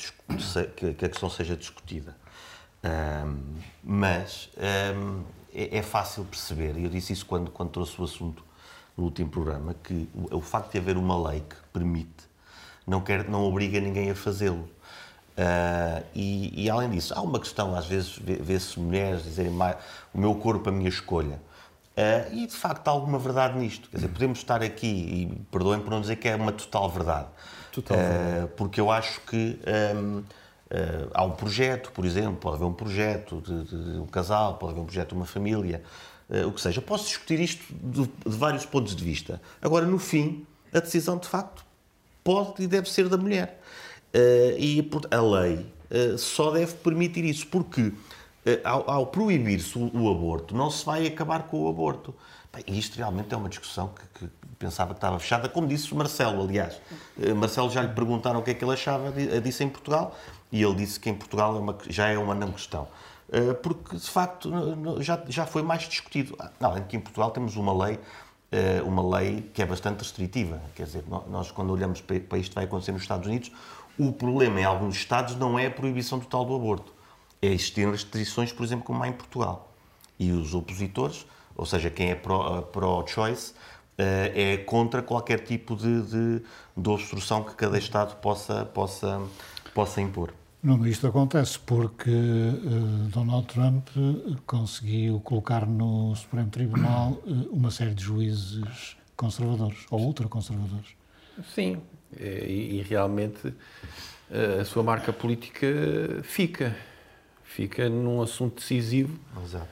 [0.75, 2.15] que, a questão seja discutida.
[2.83, 4.49] Hum, mas
[4.95, 8.43] hum, é, é fácil perceber, e eu disse isso quando, quando trouxe o assunto
[8.97, 12.25] no último programa, que o, o facto de haver uma lei que permite
[12.85, 14.69] não, quer, não obriga ninguém a fazê-lo.
[15.37, 19.51] Ah, e, e, além disso, há uma questão, às vezes vê- vê-se mulheres dizerem
[20.13, 21.39] o meu corpo, a minha escolha.
[21.97, 23.89] Ah, e de facto há alguma verdade nisto.
[23.89, 27.27] Quer dizer, podemos estar aqui, e perdoem por não dizer que é uma total verdade.
[27.71, 29.59] Total Ah, porque eu acho que
[29.95, 30.23] hum,
[30.71, 34.71] ah, há um projeto, por exemplo, pode haver um projeto de, de- um casal, pode
[34.73, 35.81] haver um projeto de uma família,
[36.29, 36.81] ah, o que seja.
[36.81, 39.41] Posso discutir isto de, de vários pontos de vista.
[39.61, 41.63] Agora, no fim, a decisão de facto
[42.23, 43.61] pode e deve ser da mulher.
[44.13, 47.91] Eh, e a lei eh, só deve permitir isso, porque eh,
[48.63, 52.13] ao, ao proibir-se o, o aborto, não se vai acabar com o aborto.
[52.53, 56.41] Bem, isto realmente é uma discussão que, que pensava que estava fechada, como disse Marcelo,
[56.43, 56.79] aliás.
[57.21, 60.15] Eh, Marcelo já lhe perguntaram o que é que ele achava di- disso em Portugal
[60.51, 62.87] e ele disse que em Portugal é uma- já é uma não questão.
[63.31, 64.49] Eh, Porque, de facto,
[65.01, 66.35] já, já foi mais discutido.
[66.39, 67.99] Ah, Além de que em Portugal temos uma lei,
[68.51, 70.61] eh, uma lei que é bastante restritiva.
[70.75, 73.51] Quer dizer, nós quando olhamos para isto que vai acontecer nos Estados Unidos,
[73.99, 76.93] o problema em alguns Estados não é a proibição total do aborto.
[77.45, 79.71] É existirem restrições, por exemplo, como há em Portugal.
[80.17, 83.53] E os opositores, ou seja, quem é pró- pró-choice,
[83.97, 86.41] eh, é contra qualquer tipo de, de,
[86.75, 89.21] de obstrução que cada Estado possa, possa,
[89.73, 90.33] possa impor.
[90.63, 97.69] Não, isto acontece porque eh, Donald Trump eh, conseguiu colocar no Supremo Tribunal eh, uma
[97.69, 100.95] série de juízes conservadores ou ultraconservadores.
[101.53, 101.77] Sim,
[102.17, 103.53] eh, e, e realmente
[104.31, 105.67] eh, a sua marca política
[106.23, 106.75] fica.
[107.55, 109.67] Fica num assunto decisivo Exato.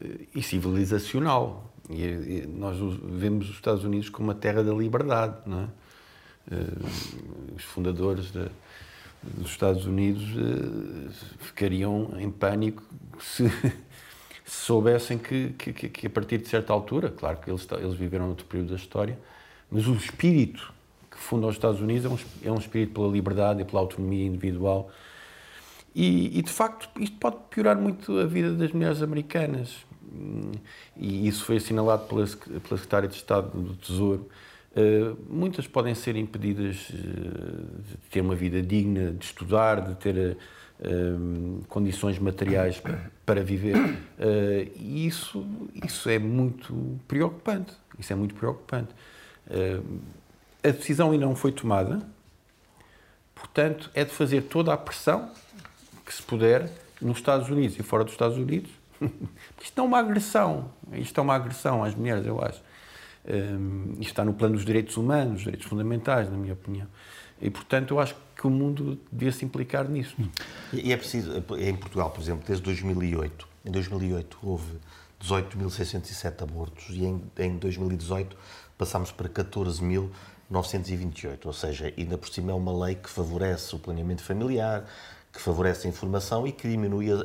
[0.00, 1.68] eh, e civilizacional.
[1.90, 5.66] E, nós os- vemos os Estados Unidos como a terra da liberdade, não é?
[6.52, 8.48] Eh, Os fundadores da-
[9.22, 12.84] dos Estados Unidos eh, ficariam em pânico
[13.18, 13.72] se, se
[14.46, 18.46] soubessem que, que, que- a partir de certa altura, claro que eles, eles viveram outro
[18.46, 19.18] período da história,
[19.70, 20.72] mas o espírito
[21.10, 22.18] que funda os Estados Unidos é um,
[22.50, 24.88] é um espírito pela liberdade e pela autonomia individual.
[25.94, 29.86] E, e, de facto, isto pode piorar muito a vida das mulheres americanas.
[30.96, 34.28] E isso foi assinalado pela, pela Secretária de Estado do Tesouro.
[34.76, 40.36] Uh, muitas podem ser impedidas uh, de ter uma vida digna, de estudar, de ter
[40.80, 42.82] uh, condições materiais
[43.24, 43.76] para, viver.
[44.74, 45.46] E isso,
[45.84, 47.72] isso é muito preocupante.
[47.96, 48.88] Isso é muito preocupante.
[50.62, 52.00] A decisão ainda não foi tomada,
[53.34, 55.30] portanto, é de fazer toda a pressão
[56.04, 58.70] que se puder nos Estados Unidos e fora dos Estados Unidos.
[59.62, 60.70] Isto não é uma agressão.
[60.92, 62.60] Isto é uma agressão às mulheres, eu acho.
[63.26, 66.86] Um, isto está no plano dos direitos humanos, dos direitos fundamentais, na minha opinião.
[67.40, 70.14] E, portanto, eu acho que o mundo devia se implicar nisso.
[70.72, 74.78] E é preciso, em Portugal, por exemplo, desde 2008, em 2008 houve
[75.22, 78.36] 18.607 abortos e em, em 2018
[78.76, 84.22] passámos para 14.928, ou seja, ainda por cima é uma lei que favorece o planeamento
[84.22, 84.84] familiar,
[85.34, 87.16] que favorece a informação e que diminui a,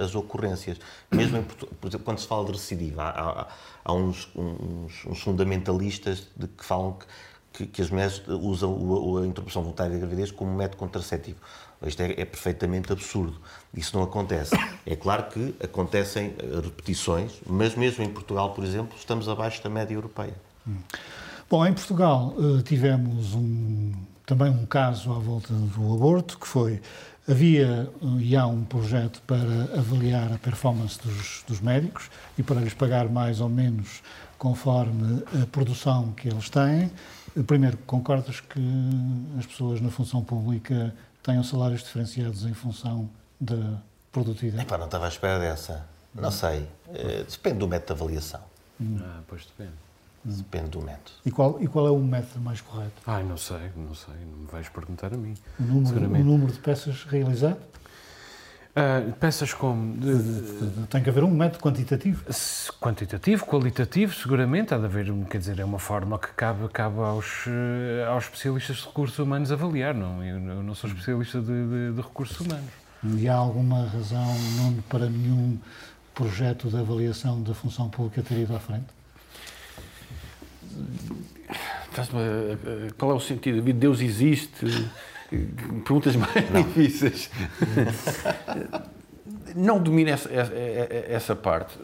[0.00, 0.78] a, as ocorrências.
[1.12, 3.46] Mesmo em, por exemplo, quando se fala de recidiva, há, há,
[3.84, 7.06] há uns, uns, uns fundamentalistas de que falam que,
[7.52, 11.38] que, que as mulheres usam o- a interrupção voluntária da gravidez como método contraceptivo.
[11.86, 13.36] Isto é, é perfeitamente absurdo.
[13.72, 14.56] Isso não acontece.
[14.84, 19.70] É claro que acontecem eh, repetições, mas mesmo em Portugal, por exemplo, estamos abaixo da
[19.70, 20.34] média europeia.
[21.48, 23.92] Bom, em Portugal eh, tivemos um,
[24.26, 26.80] também um caso à volta do aborto, que foi,
[27.28, 32.60] havia eh, e há um projeto para avaliar a performance dos, dos médicos e para
[32.60, 34.02] lhes pagar mais ou menos
[34.38, 36.90] conforme a produção que eles têm.
[37.36, 38.60] Eh, Primeiro, concordas que
[39.38, 43.08] as pessoas na função pública tenham salários diferenciados em função
[43.40, 44.62] da produtividade?
[44.64, 45.86] Epá, não estava à espera dessa.
[46.14, 46.66] Não sei.
[46.94, 48.40] Eh, Depende do método de avaliação.
[49.00, 49.76] Ah, pois depende.
[50.24, 51.12] Depende do método.
[51.24, 52.92] E qual, e qual é o método mais correto?
[53.06, 55.34] Ai, não sei, não sei, não me vais perguntar a mim.
[55.58, 57.56] O número, o número de peças realizado?
[58.76, 62.22] Ah, peças como de- de- Tem que haver um método quantitativo.
[62.80, 67.44] quantitativo, qualitativo, seguramente, há de haver, quer dizer, é uma forma que cabe, cabe aos,
[67.48, 70.22] eh, aos especialistas de recursos humanos avaliar, não?
[70.22, 72.70] Eu, eu não sou especialista de, de- de recursos humanos.
[73.04, 74.26] E há alguma razão,
[74.56, 75.58] Nuno, para nenhum
[76.14, 78.86] projeto de avaliação da função pública ter ido à frente?
[81.96, 83.60] A- a- Qual é o sentido?
[83.72, 84.66] Deus existe?
[85.84, 86.32] Perguntas mais
[86.64, 87.30] difíceis.
[89.54, 90.52] Não domino essa, essa,
[91.36, 91.76] parte.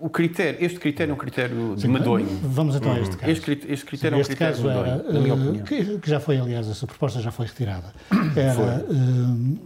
[0.00, 2.26] O critério, este critério é um critério de medonho.
[2.42, 3.32] Vamos então a este caso.
[3.32, 5.64] Este, este critério é um este critério caso era, medonho, na minha eh, opinião.
[5.64, 7.92] que, que já foi, aliás, essa proposta já foi retirada.
[8.36, 8.88] Era eh,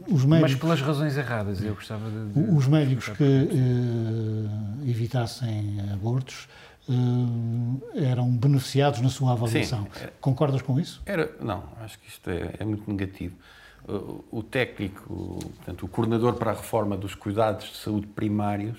[0.09, 2.41] os Mas médicos, pelas razões erradas, eu gostava de...
[2.45, 6.62] de- os médicos que eh, evitassem abortos eh,
[7.95, 9.87] eram beneficiados na sua avaliação.
[9.95, 10.07] Sim.
[10.21, 11.03] Concordas com isso?
[11.07, 13.35] Era, não, acho que isto é, é muito negativo.
[13.87, 18.79] O, o técnico, o- portanto, o coordenador para a reforma dos cuidados de saúde primários,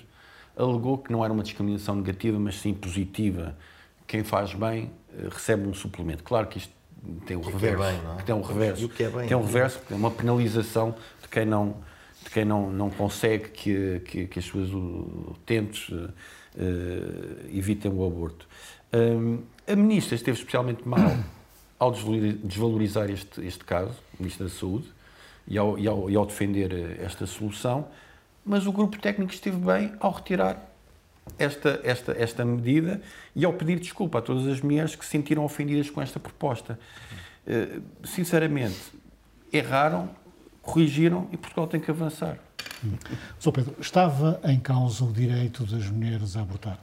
[0.56, 3.56] alegou que não era uma discriminação negativa, mas sim positiva.
[4.06, 6.22] Quem faz bem eh, recebe um suplemento.
[6.22, 6.72] Claro que isto
[7.26, 7.82] tem um que é reverso.
[7.82, 8.16] bem, não é?
[8.18, 8.82] que tem um reverso.
[8.82, 9.26] E o que é bem?
[9.28, 11.76] Tem um reverso, porque é uma penalização de quem não,
[12.22, 16.10] de quem não, não consegue que, que, que as suas utentes eh, eh,
[17.52, 18.46] evitem o aborto.
[19.66, 21.16] A ministra esteve especialmente mal
[21.78, 24.86] ao desvalori- desvalorizar este, este caso, a Ministra da Saúde,
[25.46, 27.86] e ao, e ao, e ao defender eh, esta solução,
[28.44, 30.70] mas o grupo técnico esteve bem ao retirar
[31.38, 33.00] esta, esta, esta medida
[33.34, 36.78] e ao pedir desculpa a todas as mulheres que se sentiram ofendidas com esta proposta.
[37.46, 38.78] Uh, sinceramente,
[39.52, 40.10] erraram,
[40.60, 42.38] corrigiram e Portugal tem que avançar.
[43.38, 43.52] Sr.
[43.52, 46.78] Pedro, estava em causa o direito das mulheres a abortar?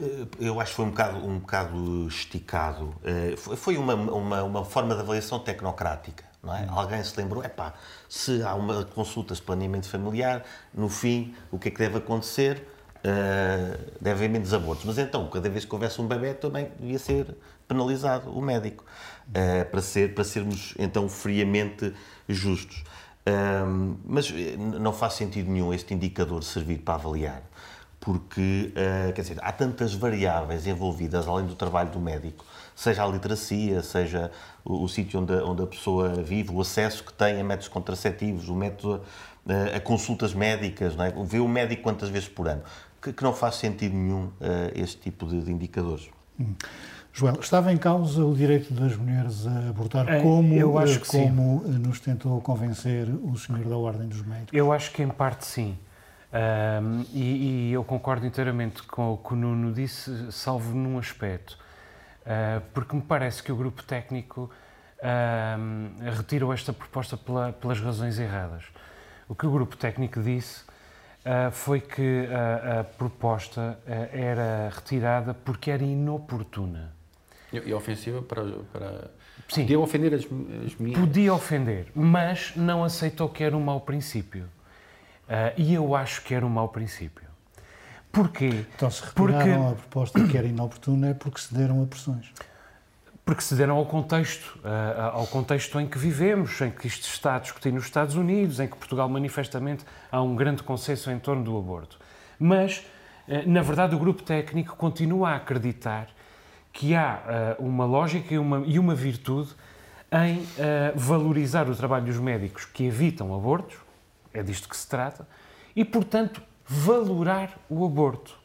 [0.00, 2.94] Eh, eu acho que foi um bocado, um bocado esticado.
[3.04, 6.24] Eh, foi uma, uma, uma forma de avaliação tecnocrática.
[6.42, 6.66] Não é?
[6.68, 7.72] Alguém se lembrou, é pá,
[8.08, 12.68] se há uma consulta de planeamento familiar, no fim, o que é que deve acontecer?
[12.98, 14.84] Uh, deve haver menos abortos.
[14.84, 17.36] Mas então, cada vez que houvesse um bebê, também devia ser
[17.68, 18.84] penalizado o médico,
[19.28, 21.94] uh, para, ser, para sermos então friamente
[22.28, 22.82] justos.
[23.26, 24.30] Uh, mas
[24.80, 27.42] não faz sentido nenhum este indicador servir para avaliar
[28.04, 32.44] porque uh, quer dizer, há tantas variáveis envolvidas além do trabalho do médico,
[32.76, 34.30] seja a literacia, seja
[34.62, 38.50] o, o sítio onde, onde a pessoa vive, o acesso que tem a métodos contraceptivos,
[38.50, 39.02] o método
[39.46, 41.10] uh, a consultas médicas, não é?
[41.24, 42.62] ver o médico quantas vezes por ano,
[43.00, 44.32] que, que não faz sentido nenhum uh,
[44.74, 46.10] este tipo de, de indicadores.
[46.38, 46.54] Hum.
[47.16, 51.62] Joel, estava em causa o direito das mulheres a abortar, como, eu acho que como
[51.64, 51.78] sim.
[51.78, 54.52] nos tentou convencer o senhor da Ordem dos Médicos?
[54.52, 55.78] Eu acho que em parte sim.
[56.32, 61.56] Um, e, e, eu concordo inteiramente com o que o Nuno disse, salvo num aspecto,
[62.22, 64.50] uh, porque me parece que o grupo técnico
[64.98, 68.64] uh, retirou esta proposta pela, pelas razões erradas.
[69.28, 70.62] O que o grupo técnico disse
[71.24, 76.93] uh, foi que a, a proposta era retirada porque era inoportuna.
[77.58, 78.42] E, ofensiva para.
[78.72, 79.10] para...
[79.48, 79.62] Sim.
[79.62, 80.24] Podia ofender as,
[80.66, 80.98] as minhas.
[80.98, 84.44] Podia ofender, mas não aceitou que era um mau princípio.
[85.24, 87.24] Uh, e eu acho que era um mau princípio.
[88.12, 88.64] Porquê?
[88.76, 89.50] Então, se retiraram porque...
[89.50, 92.32] a proposta que era inoportuna é porque cederam a pressões.
[93.24, 97.38] Porque cederam ao contexto, uh, ao contexto em que vivemos, em que isto está a
[97.38, 101.56] discutir nos Estados Unidos, em que Portugal manifestamente há um grande consenso em torno do
[101.58, 101.98] aborto.
[102.38, 102.86] Mas,
[103.26, 106.08] uh, na verdade, o grupo técnico continua a acreditar
[106.74, 109.54] que há uma lógica e uma, e uma virtude
[110.12, 110.44] em
[110.94, 113.76] valorizar o trabalho dos médicos que evitam abortos,
[114.32, 115.26] é disto que se trata,
[115.74, 118.36] e, portanto, valorar o aborto.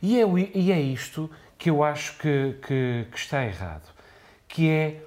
[0.00, 0.24] E é,
[0.54, 3.92] e é isto que eu acho que, que, que está errado,
[4.46, 5.02] que é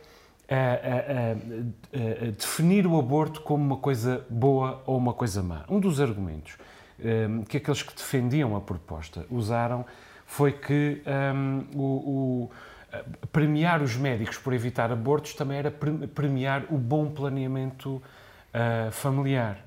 [0.50, 5.63] a, definir o aborto como uma coisa boa ou uma coisa má.
[5.69, 6.58] Um dos argumentos
[7.00, 9.86] um, que aqueles que defendiam a proposta usaram
[10.30, 11.02] foi que
[11.36, 12.52] um, o, o,
[13.32, 19.58] premiar os médicos por evitar abortos também era premiar o bom planeamento uh, familiar.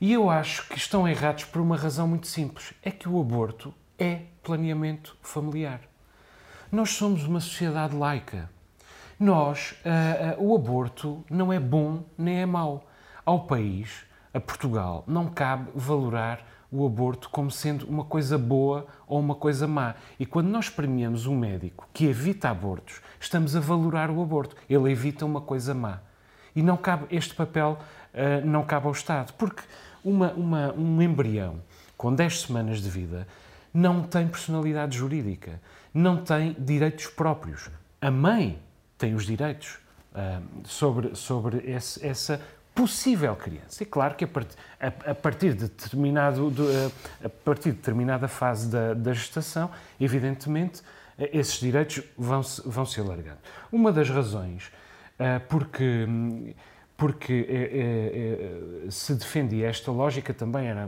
[0.00, 3.74] E eu acho que estão errados por uma razão muito simples: é que o aborto
[3.98, 5.80] é planeamento familiar.
[6.70, 8.48] Nós somos uma sociedade laica.
[9.18, 12.88] Nós, uh, uh, o aborto não é bom nem é mau.
[13.26, 19.18] Ao país, a Portugal, não cabe valorar o aborto como sendo uma coisa boa ou
[19.18, 19.94] uma coisa má.
[20.18, 24.56] E quando nós premiamos um médico que evita abortos, estamos a valorar o aborto.
[24.68, 26.00] Ele evita uma coisa má.
[26.54, 27.78] E não cabe este papel,
[28.14, 29.62] uh, não cabe ao Estado, porque
[30.04, 31.60] uma, uma, um embrião
[31.96, 33.26] com 10 semanas de vida
[33.72, 35.60] não tem personalidade jurídica,
[35.92, 37.70] não tem direitos próprios.
[38.00, 38.60] A mãe
[38.96, 39.78] tem os direitos
[40.12, 42.40] uh, sobre, sobre esse, essa
[42.74, 43.82] possível criança.
[43.82, 46.62] É claro que a, part, a, a partir, de determinado, de,
[47.24, 50.82] a partir de determinada fase da, da gestação, evidentemente,
[51.18, 53.38] esses direitos vão se, vão se alargando.
[53.70, 54.68] Uma das razões
[55.18, 56.06] uh, porque
[57.00, 60.86] porque é, é, se defendia esta lógica também, era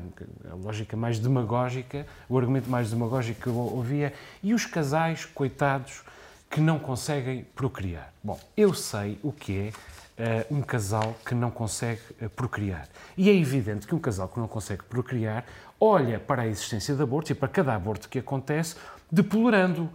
[0.51, 6.03] a lógica mais demagógica, o argumento mais demagógico que eu ouvia, e os casais, coitados,
[6.51, 8.13] que não conseguem procriar.
[8.23, 9.73] Bom, eu sei o que é
[10.51, 12.89] um casal que não consegue uh, procriar.
[13.17, 15.45] E é evidente que um casal que não consegue procriar
[15.81, 18.77] olha para a existência de abortos e para cada aborto que acontece,
[19.11, 19.91] deplorando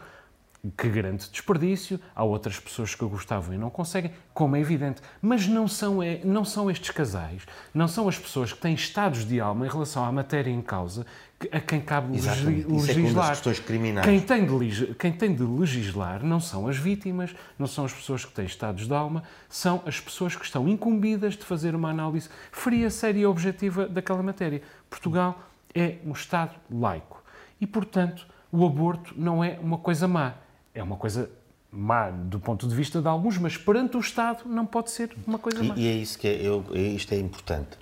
[0.75, 5.01] que grande desperdício, há outras pessoas que gostavam e não conseguem, como é evidente.
[5.21, 9.25] Mas não são, é, não são estes casais, não são as pessoas que têm estados
[9.25, 11.05] de alma em relação à matéria em causa
[11.51, 12.67] a quem cabe Exatamente.
[12.67, 13.05] legislar.
[13.05, 14.07] Isso é questões criminais.
[14.07, 18.25] Quem tem, de, quem tem de legislar não são as vítimas, não são as pessoas
[18.25, 22.29] que têm estados de alma, são as pessoas que estão incumbidas de fazer uma análise
[22.51, 24.61] fria, séria e objetiva daquela matéria.
[24.89, 25.39] Portugal
[25.75, 27.23] é um Estado laico
[27.61, 30.33] e, portanto, o aborto não é uma coisa má
[30.77, 31.29] é uma coisa
[31.71, 35.39] má do ponto de vista de alguns, mas perante o Estado não pode ser uma
[35.39, 35.75] coisa má.
[35.75, 37.77] E, e é isso que é, eu, é, isto é importante, é,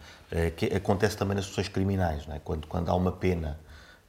[0.58, 2.40] que acontece também nas questões criminais, não é?
[2.40, 3.60] quando, quando há uma pena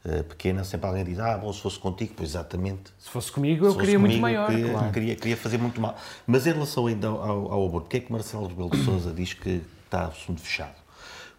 [0.04, 2.92] uh, pequena, sempre alguém diz, ah, bom, se fosse contigo, pois exatamente.
[2.98, 4.92] Se fosse comigo, eu queria comigo, muito maior, queria, claro.
[4.92, 5.96] queria, queria, fazer muito mal.
[6.26, 9.12] Mas em relação ainda ao, ao aborto, o que é que Marcelo Rebelo de Sousa
[9.12, 10.74] diz que, está assunto fechado.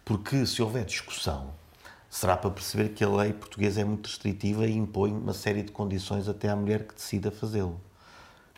[0.04, 1.52] Porque se houver discussão,
[2.10, 5.70] será para perceber que a lei portuguesa é muito restritiva e impõe uma série de
[5.70, 7.80] condições até à mulher que decida fazê-lo.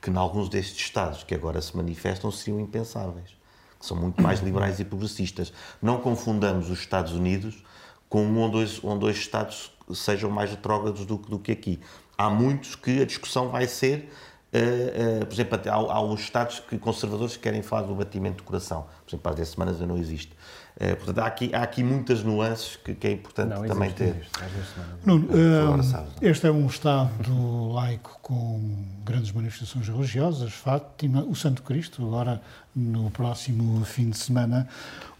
[0.00, 3.39] Que, em alguns destes Estados que agora se manifestam, seriam impensáveis.
[3.80, 5.52] Que são muito mais liberais e progressistas.
[5.82, 7.64] Não confundamos os Estados Unidos
[8.08, 11.80] com um ou dois, um dois Estados sejam mais retrógrados do, do que aqui.
[12.16, 14.12] Há muitos que a discussão vai ser
[14.52, 18.38] Uh, uh, por exemplo, há, há uns Estados que, conservadores que querem falar do batimento
[18.38, 18.86] do coração.
[19.04, 20.32] Por exemplo, há 10 semanas não existe.
[20.76, 24.08] Uh, portanto, há aqui, há aqui muitas nuances que, que é importante Não, também ter.
[24.08, 24.30] existe.
[25.04, 26.28] Nuno, eh, não é?
[26.28, 32.40] este é um Estado laico com grandes manifestações religiosas, Fátima, o Santo Cristo, agora
[32.74, 34.68] no próximo fim de semana.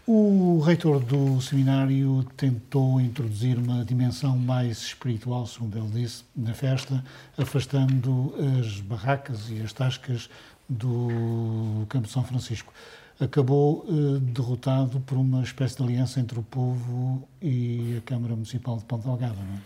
[0.07, 7.03] O reitor do seminário tentou introduzir uma dimensão mais espiritual, segundo ele disse, na festa,
[7.37, 10.29] afastando as barracas e as tascas
[10.67, 12.73] do Campo São Francisco.
[13.19, 18.77] Acabou eh, derrotado por uma espécie de aliança entre o povo e a Câmara Municipal
[18.77, 19.59] de Ponta Delgada, não é?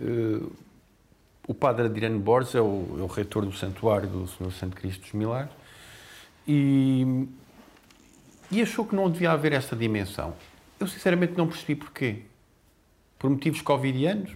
[0.00, 0.46] Eh,
[1.46, 5.02] o padre Adriano Borges é o, é o reitor do Santuário do Senhor Santo Cristo
[5.02, 5.54] dos Milagres
[6.48, 7.28] e,
[8.50, 10.34] e achou que não devia haver esta dimensão.
[10.78, 12.22] Eu sinceramente não percebi porquê.
[13.18, 14.32] Por motivos covidianos,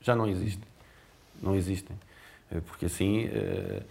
[0.00, 0.66] já não existem.
[1.42, 1.96] Não existem.
[2.50, 3.82] Eh, Porque assim, eh,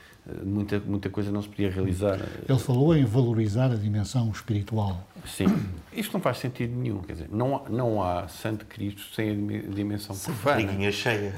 [0.43, 2.19] muita, muita coisa não se podia realizar.
[2.47, 5.05] Ele falou em valorizar a dimensão espiritual.
[5.25, 5.45] Sim,
[5.91, 7.01] isto não faz sentido nenhum.
[7.01, 10.55] Quer dizer, não, há- não há Santo Cristo sem a dimensão profana.
[10.61, 11.35] Barriguinha cheia.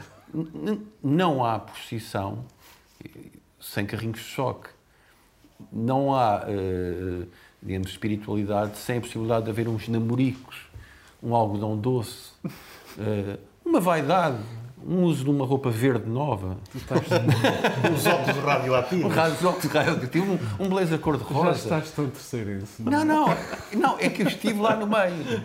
[1.04, 2.46] Não há procissão
[3.04, 3.10] eh,
[3.60, 4.70] sem carrinhos de choque.
[5.74, 7.26] Não há, eh,
[7.62, 10.58] digamos, espiritualidade sem a possibilidade de haver uns namoricos,
[11.22, 12.32] um algodão doce,
[12.98, 14.38] eh, uma vaidade,
[14.86, 16.58] um uso de uma roupa verde nova.
[16.72, 17.02] Tu estás...
[17.94, 19.06] Os óculos radioativos.
[19.06, 21.60] um raio de radioativo, um, um blazer Já cor-de-rosa.
[21.60, 22.82] estás tão terceiro isso.
[22.82, 23.28] Não, não,
[23.76, 25.44] não, é que eu estive lá no meio.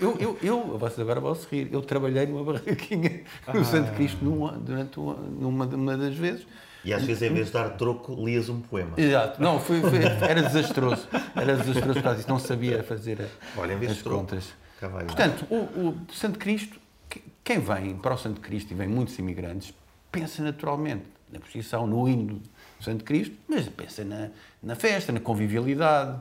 [0.00, 4.24] Eu, eu, eu vocês agora vão se rir, eu trabalhei numa barraquinha no Santo Cristo
[4.24, 6.46] num durante uma, numa, uma das vezes.
[6.86, 8.92] E às vezes, em vez de dar troco, lias um poema.
[8.96, 11.08] Exato, não, foi, foi- era desastroso.
[11.34, 13.26] Era desastroso por causa disso, não sabia fazer
[13.56, 14.44] Olha, em vez as de troco, contas.
[14.80, 15.04] vai lá.
[15.04, 15.56] Portanto, o,
[15.88, 16.78] o Santo Cristo,
[17.10, 19.74] que- quem vem para o Santo Cristo, e vem muitos imigrantes,
[20.12, 24.28] pensa naturalmente na procissão, no hino do Santo Cristo, mas pensa na,
[24.62, 26.20] na festa, na convivialidade,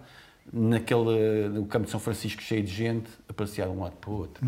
[0.51, 4.09] naquele no Campo de São Francisco cheio de gente, a passear de um lado para
[4.09, 4.47] o outro.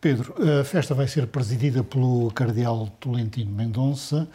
[0.00, 4.28] Pedro, a festa vai ser presidida pelo cardeal Tolentino Mendonça,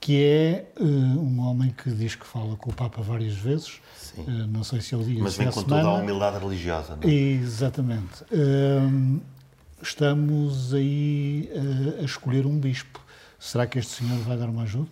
[0.00, 3.80] que é eh, um homem que diz que fala com o Papa várias vezes.
[4.16, 5.82] Eh, não sei se ele diz Mas vem com semana.
[5.82, 6.96] toda a humildade religiosa.
[6.96, 7.12] Não é?
[7.12, 8.24] Exatamente.
[8.32, 9.20] Hum,
[9.82, 11.50] estamos aí
[12.00, 13.00] a escolher um bispo.
[13.38, 14.88] Será que este senhor vai dar uma ajuda?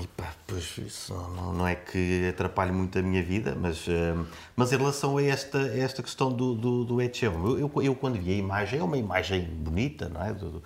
[0.00, 3.84] E pá, pois isso não, não é que atrapalhe muito a minha vida, mas,
[4.56, 7.94] mas em relação a esta, a esta questão do, do, do Etcheon, eu, eu, eu
[7.94, 10.32] quando vi a imagem, é uma imagem bonita, não é?
[10.32, 10.62] Do, do,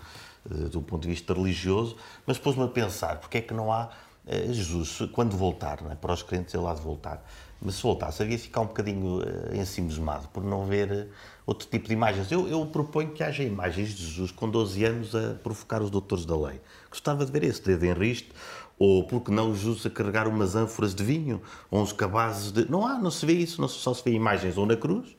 [0.70, 3.90] do ponto de vista religioso, mas pôs-me a pensar, porque é que não há
[4.26, 5.94] eh, Jesus, quando voltar, é?
[5.94, 7.24] para os crentes ele há de voltar,
[7.62, 11.06] mas se voltasse havia de ficar um bocadinho eh, ensimismado por não ver eh,
[11.46, 12.30] outro tipo de imagens.
[12.32, 16.26] Eu, eu proponho que haja imagens de Jesus com 12 anos a provocar os doutores
[16.26, 16.60] da lei.
[16.90, 18.32] Gostava de ver esse dedo em riste,
[18.78, 21.40] ou porque não Jesus a carregar umas ânforas de vinho,
[21.70, 22.70] ou uns cabazes de.
[22.70, 25.15] Não há, não se vê isso, não, só se vê imagens ou na cruz,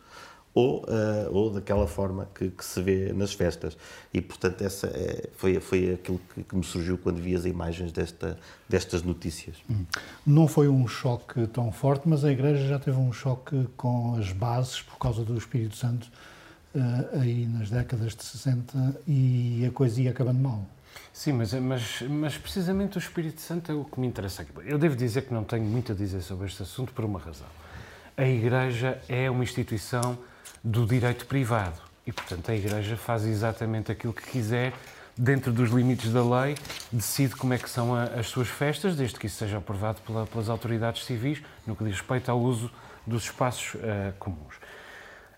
[0.57, 3.77] ou, eh, ou daquela forma que, que se vê nas festas.
[4.11, 7.91] E, portanto, essa é- foi, foi aquilo que, que me surgiu quando vi as imagens
[7.91, 9.57] desta, destas notícias.
[10.25, 14.31] Não foi um choque tão forte, mas a Igreja já teve um choque com as
[14.31, 16.09] bases por causa do Espírito Santo
[16.73, 20.65] eh, aí nas décadas de 60 e a coisa ia acabando mal.
[21.13, 24.51] Sim, mas, mas, mas precisamente o Espírito Santo é o que me interessa aqui.
[24.65, 27.45] Eu devo dizer que não tenho muito a dizer sobre este assunto por uma razão.
[28.17, 30.17] A Igreja é uma instituição
[30.63, 34.73] do direito privado e, portanto, a Igreja faz exatamente aquilo que quiser
[35.17, 36.55] dentro dos limites da lei,
[36.91, 40.27] decide como é que são a- as suas festas, desde que isso seja aprovado pela-
[40.27, 42.71] pelas autoridades civis, no que diz respeito ao uso
[43.05, 44.55] dos espaços eh, comuns.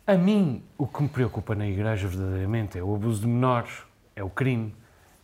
[0.06, 3.72] A mim, o que me preocupa na Igreja verdadeiramente é o abuso de menores,
[4.16, 4.76] é o crime,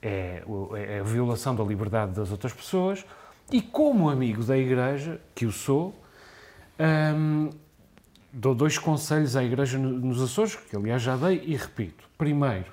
[0.02, 3.04] é, o- é a violação da liberdade das outras pessoas
[3.52, 6.00] e, como amigo da Igreja, que o sou,
[6.80, 7.50] hum,
[8.38, 12.04] dou dois conselhos à Igreja no- nos Açores, que aliás já dei e repito.
[12.18, 12.66] Primeiro,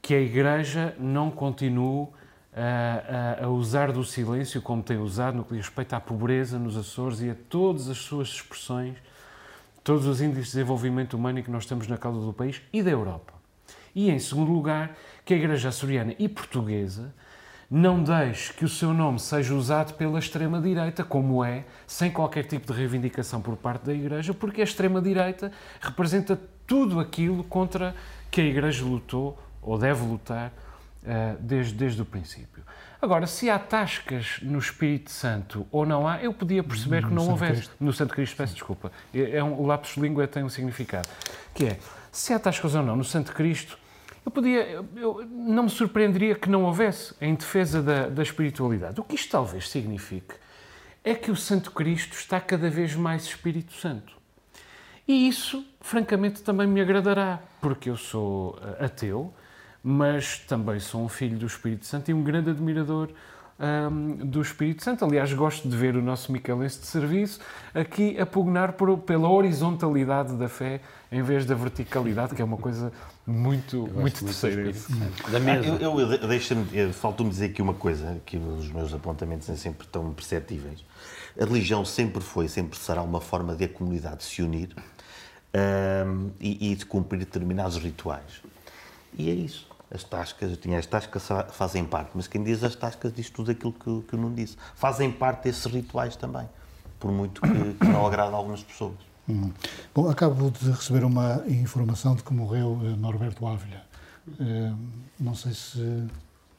[0.00, 2.08] que a Igreja não continue
[2.56, 6.58] a, a- a usar do silêncio como tem usado no que diz respeito à pobreza
[6.58, 8.96] nos Açores e a todas as suas expressões,
[9.84, 12.90] todos os índices de desenvolvimento humano que nós temos na causa do país e da
[12.90, 13.34] Europa.
[13.94, 17.12] E, em segundo lugar, que a Igreja açoriana e portuguesa
[17.70, 22.72] não deixe que o seu nome seja usado pela extrema-direita, como é, sem qualquer tipo
[22.72, 27.94] de reivindicação por parte da Igreja, porque a extrema-direita representa tudo aquilo contra
[28.28, 32.64] que a Igreja lutou ou deve lutar uh, desde, desde o princípio.
[33.00, 37.14] Agora, se há tascas no Espírito Santo ou não há, eu podia perceber no que
[37.14, 37.52] não Santo houvesse.
[37.52, 37.76] Cristo.
[37.80, 38.92] No Santo Cristo, peço desculpa.
[39.14, 41.08] É, é um, o lápis de língua tem um significado.
[41.54, 41.78] Que é,
[42.12, 43.78] se há tascas ou não no Santo Cristo,
[44.24, 49.00] eu podia, eu, não me surpreenderia que não houvesse em defesa da, da espiritualidade.
[49.00, 50.34] O que isto talvez signifique
[51.02, 54.14] é que o Santo Cristo está cada vez mais Espírito Santo.
[55.08, 59.32] E isso, francamente, também me agradará, porque eu sou eh, ateu,
[59.82, 63.08] mas também sou um filho do Espírito Santo e um grande admirador
[63.60, 65.04] um, do Espírito Santo.
[65.04, 67.40] Aliás, gosto de ver o nosso micalense de serviço
[67.74, 72.56] aqui a pugnar por, pela horizontalidade da fé em vez da verticalidade, que é uma
[72.56, 72.92] coisa
[73.30, 74.72] muito, muito terceira.
[75.30, 75.66] Da mesa.
[75.66, 79.86] Eu, eu, eu deixa-me, faltou-me dizer aqui uma coisa, que os meus apontamentos são sempre
[79.86, 80.84] tão perceptíveis.
[81.40, 84.74] A religião sempre foi, sempre será uma forma de a comunidade se unir
[85.54, 88.42] um, e, e de cumprir determinados rituais.
[89.16, 89.68] E é isso.
[89.92, 93.50] As tascas, eu tinha as tascas fazem parte, mas quem diz as tascas diz tudo
[93.50, 94.56] aquilo que, que eu não disse.
[94.74, 96.48] Fazem parte desses rituais também,
[96.98, 99.09] por muito que, que não agrada a algumas pessoas.
[99.30, 99.52] Hum.
[99.94, 103.80] Bom, acabo de receber uma informação de que morreu eh, Norberto Ávila.
[104.26, 104.76] Uh,
[105.20, 106.08] não sei se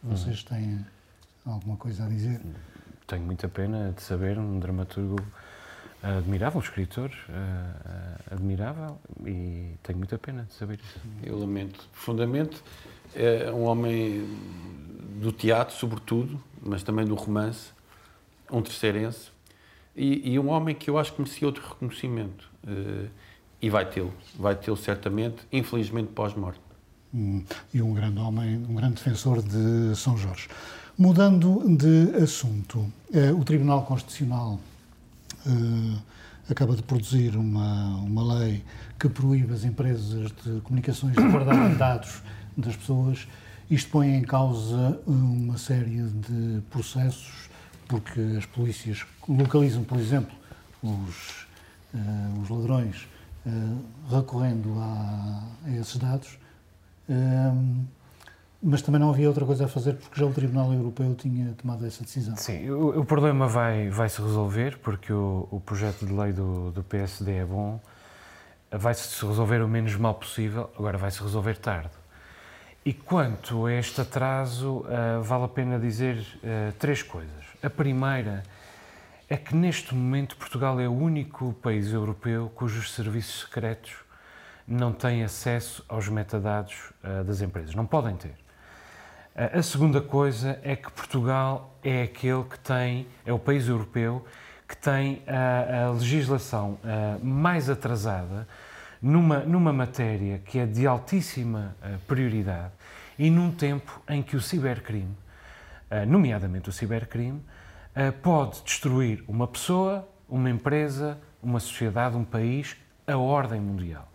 [0.02, 0.86] vocês têm
[1.46, 2.40] alguma coisa a dizer.
[3.06, 5.18] Tenho muita pena de saber um dramaturgo
[6.02, 11.00] admirável, um escritor uh, admirável e tenho muita pena de saber isso.
[11.22, 12.64] Eu lamento profundamente
[13.14, 14.26] é um homem
[15.22, 17.72] do teatro, sobretudo, mas também do romance,
[18.50, 19.30] um terceirense,
[19.96, 22.51] e, e um homem que eu acho que merecia outro reconhecimento.
[22.64, 23.10] Uh,
[23.62, 26.60] e vai tê-lo, vai tê-lo certamente, infelizmente pós-morte.
[27.14, 27.44] Hum,
[27.74, 30.48] e um grande homem, um grande defensor de São Jorge.
[30.98, 34.60] Mudando de assunto, uh, o Tribunal Constitucional
[35.46, 36.02] uh,
[36.50, 38.64] acaba de produzir uma, uma lei
[39.00, 42.22] que proíbe as empresas de comunicações de guardar dados
[42.58, 43.28] das pessoas.
[43.70, 47.50] Isto põe em causa uma série de processos,
[47.88, 50.36] porque as polícias localizam, por exemplo,
[50.84, 51.41] os,
[52.42, 53.08] os ladrões
[53.46, 56.40] uh, recorrendo a, a, esses dados,
[57.10, 57.86] uh,
[58.64, 61.86] mas também não havia outra coisa a fazer porque já o Tribunal Europeu tinha tomado
[61.86, 62.36] essa decisão.
[62.38, 66.72] Sim, o, o problema vai, vai se resolver porque o, o projeto de lei do,
[66.72, 67.80] do PSD é bom,
[68.72, 71.92] vai-se resolver o menos mal possível, agora vai-se resolver tarde.
[72.84, 76.26] E quanto a este atraso, uh, vale a pena dizer
[76.80, 77.32] três coisas.
[77.62, 78.61] A primeira é
[79.38, 83.94] que neste momento Portugal é o único país europeu cujos serviços secretos
[84.68, 87.76] não têm acesso aos metadados uh, das empresas.
[87.76, 88.36] Não podem ter.
[89.36, 94.26] a segunda coisa é que Portugal é aquele que tem, é o país europeu
[94.68, 96.80] que tem a, a legislação
[97.22, 98.48] mais atrasada
[99.02, 102.72] numa, numa matéria que é de altíssima uh, prioridade
[103.18, 105.16] e num tempo em que o cibercrime,
[105.90, 107.44] uh, nomeadamente o cibercrime, uh,
[108.22, 112.76] pode destruir uma pessoa, uma empresa, uma sociedade, um país,
[113.06, 114.08] a ordem mundial.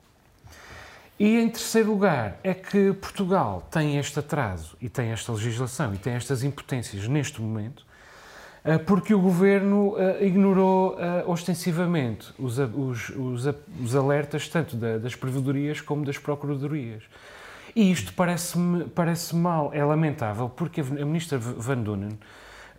[1.18, 5.98] E em terceiro lugar, é que Portugal tem este atraso e tem esta legislação e
[5.98, 7.86] tem estas impotências neste momento
[8.62, 15.14] eh, porque o governo eh, ignorou eh, ostensivamente os, os, os, os alertas tanto das
[15.14, 17.04] provedorias como das procuradorias.
[17.74, 22.18] E isto parece-me parece mal, é lamentável, porque a ministra Van Dunen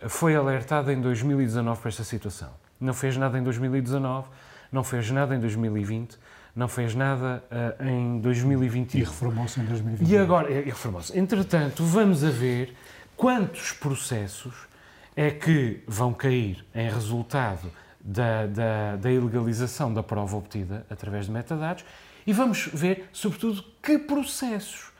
[0.06, 2.50] foi alertada em 2019 para esta situação.
[2.80, 4.28] Não fez nada em 2019,
[4.70, 6.18] não fez nada em 2020,
[6.54, 9.00] não fez nada uh, em 2021.
[9.00, 10.14] E reformou-se em 2021.
[10.14, 11.18] E agora, e reformou-se.
[11.18, 12.74] Entretanto, vamos a ver
[13.16, 14.68] quantos processos
[15.16, 17.70] é que vão cair em resultado
[18.00, 21.84] da, da, da, ilegalização da prova obtida através de metadados
[22.26, 24.92] e vamos ver, sobretudo, que processos.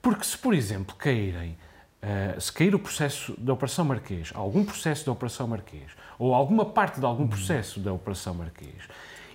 [0.00, 1.56] Porque se, por exemplo, caírem,
[2.02, 6.64] uh, se cair o processo da Operação Marquês, algum processo da Operação Marquês, ou alguma
[6.64, 8.88] parte de algum processo da Operação Marquês,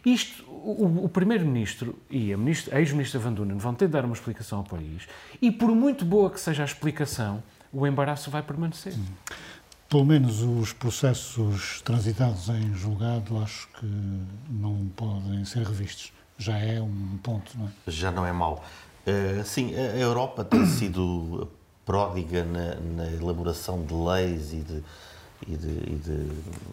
[0.05, 4.13] isto, o, o Primeiro-Ministro e a, a ex-Ministra Van Dunen vão ter de dar uma
[4.13, 5.07] explicação ao país
[5.41, 7.43] e, por muito boa que seja a explicação,
[7.73, 8.93] o embaraço vai permanecer.
[8.93, 9.05] Hum
[9.89, 13.85] pelo menos os processos transitados em julgado acho que
[14.49, 16.11] não podem ser revistos.
[16.37, 17.69] Já é um ponto, não é?
[17.87, 18.63] Já não é mau.
[19.07, 21.49] Uh, sim, a Europa tem sido
[21.87, 24.83] pródiga na, na, elaboração de leis e de,
[25.47, 26.31] e de, e de,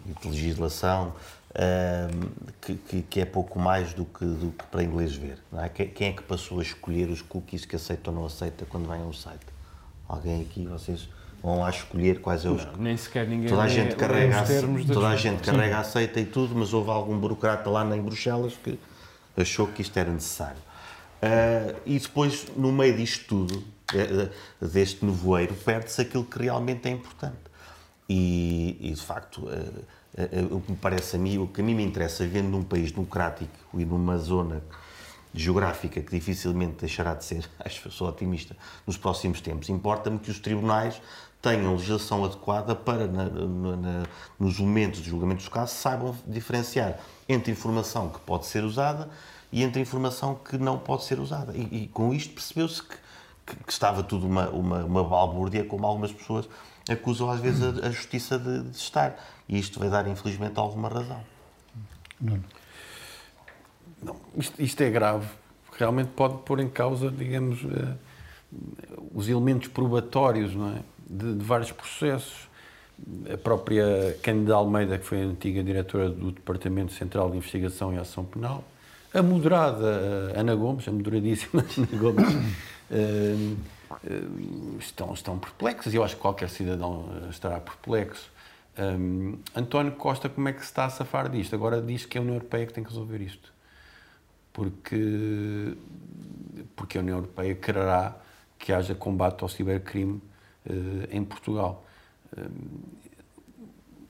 [0.09, 1.13] e de legislação
[1.51, 2.29] uh,
[2.61, 5.39] que, que, que, é pouco mais do que, do que para inglês ver.
[5.53, 5.69] É?
[5.69, 9.01] Quem é que passou a escolher os cookies que aceita ou não aceita quando vem
[9.01, 9.45] a um site?
[10.05, 11.07] Alguém aqui, vocês
[11.41, 12.67] vão lá escolher quais é os.
[12.77, 14.43] Nem sequer ninguém Toda a gente carrega,
[14.93, 18.77] toda a gente carrega, aceita e tudo, mas houve algum burocrata lá em Bruxelas que
[19.37, 20.61] achou que isto era necessário.
[21.21, 23.74] Ah, e depois, no meio disto tudo,
[24.61, 27.37] deste nevoeiro, perde-se aquilo que realmente é importante.
[28.07, 31.63] E, e, de facto, eh, eh, o que me parece a mim, o que a
[31.63, 34.61] mim me interessa, vivendo num país democrático e numa zona
[35.33, 38.55] geográfica que dificilmente deixará de ser, acho que sou otimista,
[38.85, 41.01] nos próximos tempos, importa-me que os tribunais
[41.41, 44.03] tenham legislação adequada para, na- na-
[44.39, 49.09] nos momentos de julgamento dos casos, saibam diferenciar entre informação que pode ser usada
[49.51, 51.55] e entre informação que não pode ser usada.
[51.55, 52.95] E, e com isto percebeu-se que,
[53.45, 56.47] que- que estava tudo uma, uma, uma balbúrdia, como algumas pessoas
[56.89, 59.15] acusam às vezes a, a justiça de, de estar.
[59.47, 61.19] E isto vai dar, infelizmente, alguma razão.
[62.19, 62.43] Nuno.
[64.03, 65.27] Não, isto, isto é grave.
[65.77, 67.93] Realmente pode pôr em causa, digamos, eh,
[69.13, 70.79] os elementos probatórios não é?
[71.09, 72.47] de, de vários processos.
[73.31, 77.97] A própria Cândida Almeida, que foi a antiga diretora do Departamento Central de Investigação e
[77.97, 78.63] Ação Penal,
[79.13, 82.27] a moderada eh, Ana Gomes, a moderadíssima Ana Gomes,
[84.79, 88.29] estão, estão perplexos e eu acho que qualquer cidadão eh, estará perplexo.
[88.77, 91.55] Um, António Costa, como é que se está a safar disto?
[91.55, 93.53] Agora diz que é a União Europeia que tem que resolver isto.
[94.51, 95.75] Porque,
[96.75, 98.15] porque a União Europeia quererá
[98.59, 100.21] que haja combate ao cibercrime
[100.69, 101.85] eh, em Portugal.
[102.37, 103.05] Um,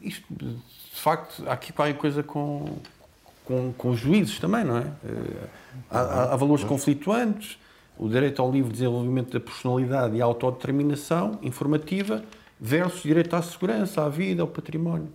[0.01, 0.59] isto, de
[1.01, 2.77] facto, há aqui qualquer coisa com,
[3.43, 4.91] com, com juízes também, não é?
[5.03, 5.47] Eh,
[5.89, 7.57] há- há valores conflituantes,
[7.97, 12.23] o direito ao livre desenvolvimento da personalidade e à autodeterminação informativa
[12.59, 15.09] versus direito à segurança, à vida, ao património.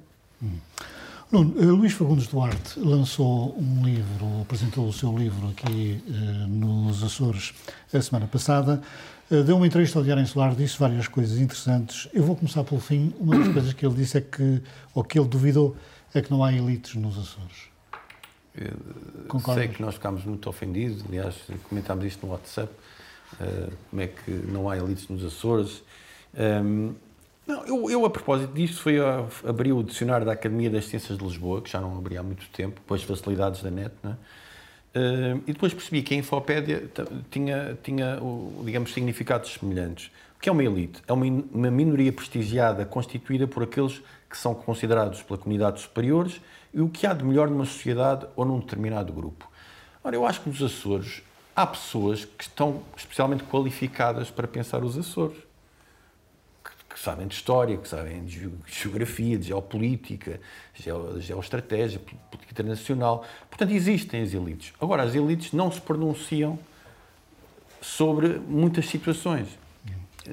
[1.31, 6.13] Nuno, eh, Luís Fagundes Duarte lançou um livro, apresentou o seu livro aqui eh,
[6.49, 7.55] nos Açores
[7.93, 8.83] a semana passada.
[9.31, 12.09] Eh, deu uma entrevista ao Diário Insular, disse várias coisas interessantes.
[12.13, 13.15] Eu vou começar pelo fim.
[13.21, 14.61] Uma das coisas que ele disse é que,
[14.93, 15.77] ou que ele duvidou,
[16.13, 17.71] é que não há elites nos Açores.
[19.29, 19.65] Concordas?
[19.65, 21.37] Sei que nós ficámos muito ofendidos, aliás,
[21.69, 22.73] comentámos isto no WhatsApp,
[23.41, 25.83] eh, como é que não há elites nos Açores.
[26.35, 26.93] Ehm,
[27.47, 31.19] não, eu, eu, a propósito disto, foi a, abri o dicionário da Academia das Ciências
[31.19, 34.13] de Lisboa, que já não abri há muito tempo, com as facilidades da net, não
[34.13, 34.17] é?
[34.93, 36.91] Eh, e depois percebi que a Infopédia
[37.31, 38.19] tinha, tinha
[38.65, 40.11] digamos, significados semelhantes.
[40.37, 41.01] O que é uma elite?
[41.07, 46.41] É uma, uma minoria prestigiada constituída por aqueles que são considerados pela comunidade superiores
[46.73, 49.49] e o que há de melhor numa sociedade ou num determinado grupo.
[50.03, 51.23] Ora, eu acho que nos Açores
[51.55, 55.37] há pessoas que estão especialmente qualificadas para pensar os Açores
[56.65, 60.41] que, que sabem de história, que sabem de geo- geografia, de geopolítica,
[60.75, 63.25] geo, geoestratégia, pol- política internacional.
[63.49, 64.73] Portanto, existem as elites.
[64.81, 66.59] Agora, as elites não se pronunciam
[67.81, 69.49] sobre muitas situações.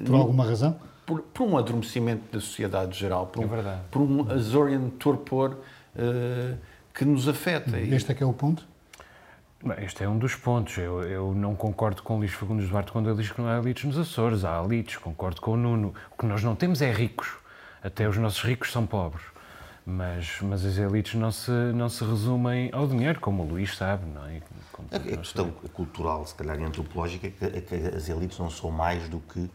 [0.04, 0.78] Por alguma razão?
[1.06, 3.80] Por, por um adormecimento da sociedade geral, por um, É verdade.
[3.90, 5.56] por um azorian torpor
[6.94, 7.78] que nos afeta.
[7.78, 8.66] E- Este é que é o ponto?
[9.78, 10.76] Este é um dos pontos.
[10.78, 13.58] Eu, eu não concordo com o Luís Fagundes Duarte quando ele diz que não há
[13.58, 14.44] elites nos Açores.
[14.44, 15.92] Há elites, concordo com o Nuno.
[16.12, 17.28] O que nós não temos é ricos.
[17.82, 19.24] Até os nossos ricos são pobres.
[19.84, 24.04] Mas, mas as elites não se, não se resumem ao dinheiro, como o Luís sabe,
[24.06, 24.42] não é?
[24.70, 28.38] Como A, a questão cultural, se calhar, e antropológica, é que, é que as elites
[28.38, 29.48] não são mais do que.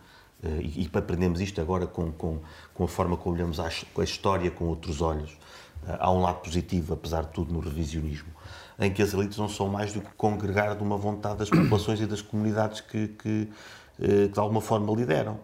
[0.43, 2.39] eh, e, e aprendemos isto agora com, com,
[2.73, 5.37] com a forma como olhamos à his- a história com outros olhos.
[5.88, 8.29] Eh, há um lado positivo, apesar de tudo, no revisionismo,
[8.79, 11.99] em que as elites não são mais do que congregar de uma vontade das populações
[12.01, 13.49] e das comunidades que, que,
[14.01, 15.39] eh, que de alguma forma lideram.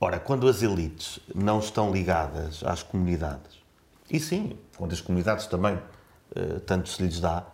[0.00, 3.62] Ora, quando as elites não estão ligadas às comunidades,
[4.10, 5.78] e sim, quando as comunidades também
[6.34, 7.44] eh, tanto se lhes dá,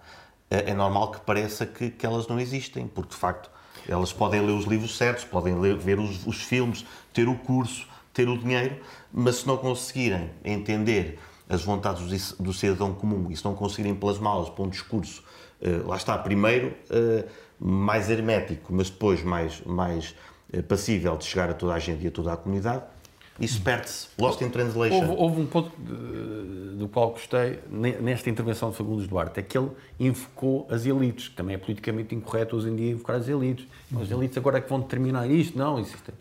[0.50, 3.50] é é normal que pareça que, que elas não existem, porque de facto
[3.88, 7.86] elas podem ler os livros certos, podem ler, ver os, os filmes, ter o curso,
[8.12, 8.80] ter o dinheiro,
[9.12, 11.18] mas se não conseguirem entender
[11.50, 15.22] as vontades do, ci- do cidadão comum e se não conseguirem plasmá-las para um discurso,
[15.60, 17.24] eh, lá está, primeiro eh,
[17.58, 20.14] mais hermético, mas depois mais, mais
[20.52, 22.84] eh, passível de chegar a toda a gente e a toda a comunidade,
[23.40, 24.08] isso perde-se.
[24.18, 24.96] Lost in translation.
[25.08, 25.72] Houve, houve um ponto
[26.76, 31.28] do qual gostei ne- nesta intervenção de Fagundes Duarte, é que ele invocou as elites,
[31.28, 33.66] que também é politicamente incorreto hoje em dia invocar as elites.
[34.00, 36.14] As elites agora é que vão determinar isto, não, existem.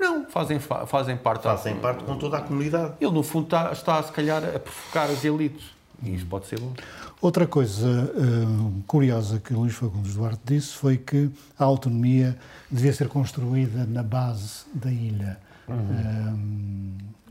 [0.00, 1.42] Não, fazem, fa- fazem parte.
[1.44, 2.94] Fazem parte com toda a comunidade.
[3.00, 5.64] Ele, no fundo, está, está, se calhar, a provocar as elites.
[6.02, 6.72] E isso pode ser bom.
[7.20, 12.36] Outra coisa eh, curiosa que Luís Fagundes Duarte disse foi que a autonomia
[12.68, 15.38] devia ser construída na base da ilha.
[15.68, 16.32] Eh,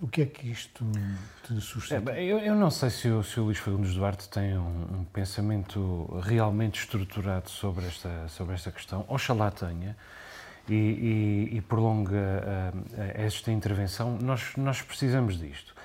[0.01, 0.85] o que é que isto
[1.45, 1.99] te É, suscita?
[1.99, 5.05] bem, eu, eu não sei se o, se o Luís Fagundes Duarte tem um, um
[5.11, 9.03] pensamento realmente estruturado sobre esta, sobre esta questão.
[9.09, 9.97] Oxalá tenha.
[10.69, 15.75] E, e, e prolonga uh, esta intervenção, nós, nós precisamos disto.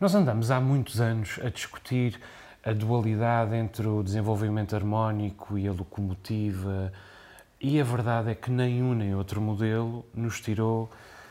[0.00, 2.20] Nós andamos há muitos anos a discutir
[2.64, 6.92] a dualidade entre o desenvolvimento harmónico e a locomotiva,
[7.60, 10.90] e a verdade é que nenhum nem outro modelo nos tirou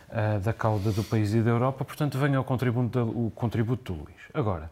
[0.10, 4.00] uh, da cauda do país e da Europa, portanto, venha o contributo, o contributo do
[4.02, 4.18] Luís.
[4.34, 4.70] Agora,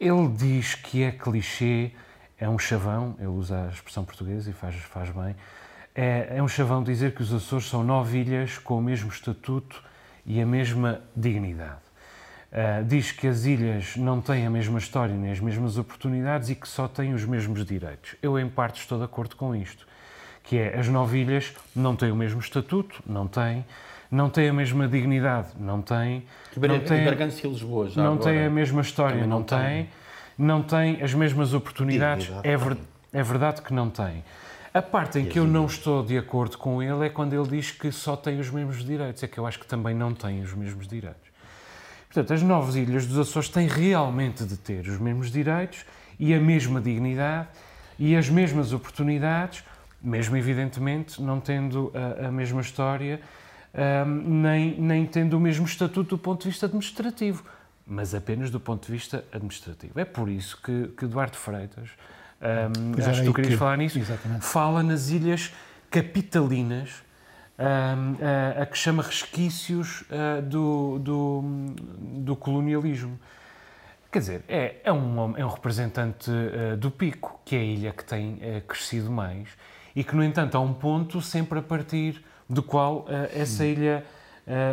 [0.00, 1.92] ele diz que é clichê,
[2.38, 5.36] é um chavão, ele usa a expressão portuguesa e faz, faz bem,
[5.94, 9.82] é, é um chavão dizer que os Açores são nove ilhas com o mesmo estatuto
[10.26, 11.84] e a mesma dignidade.
[12.50, 16.54] Uh, diz que as ilhas não têm a mesma história nem as mesmas oportunidades e
[16.54, 18.14] que só têm os mesmos direitos.
[18.22, 19.86] Eu, em parte, estou de acordo com isto,
[20.44, 23.64] que é as nove ilhas não têm o mesmo estatuto, não têm,
[24.08, 26.24] não têm a mesma dignidade, não têm...
[26.78, 27.04] não têm, e
[27.48, 29.88] Lisboa já Não agora, têm a mesma história, não, não têm,
[30.38, 32.76] não têm as mesmas oportunidades, é, ver,
[33.12, 34.22] é verdade que não têm.
[34.76, 37.70] A parte em que eu não estou de acordo com ele é quando ele diz
[37.70, 40.52] que só tem os mesmos direitos, é que eu acho que também não tem os
[40.52, 41.28] mesmos direitos.
[42.08, 45.84] Portanto, as novas ilhas dos Açores têm realmente de ter os mesmos direitos
[46.18, 47.50] e a mesma dignidade
[48.00, 49.62] e as mesmas oportunidades,
[50.02, 53.20] mesmo evidentemente não tendo a, a mesma história,
[54.04, 57.44] um, nem, nem tendo o mesmo estatuto do ponto de vista administrativo,
[57.86, 60.00] mas apenas do ponto de vista administrativo.
[60.00, 61.90] É por isso que, que Eduardo Freitas,
[62.44, 64.44] um, acho que tu querias que, falar nisso, exatamente.
[64.44, 65.52] fala nas ilhas
[65.90, 67.02] capitalinas
[67.58, 71.42] a, a, que chama resquícios uh, do, do,
[72.24, 73.18] do, colonialismo.
[74.10, 77.92] Quer dizer, é, é, um, é um representante uh, do Pico, que é a ilha
[77.92, 79.48] que tem uh, crescido mais
[79.94, 84.04] e que, no entanto, há um ponto sempre a partir do qual essa ilha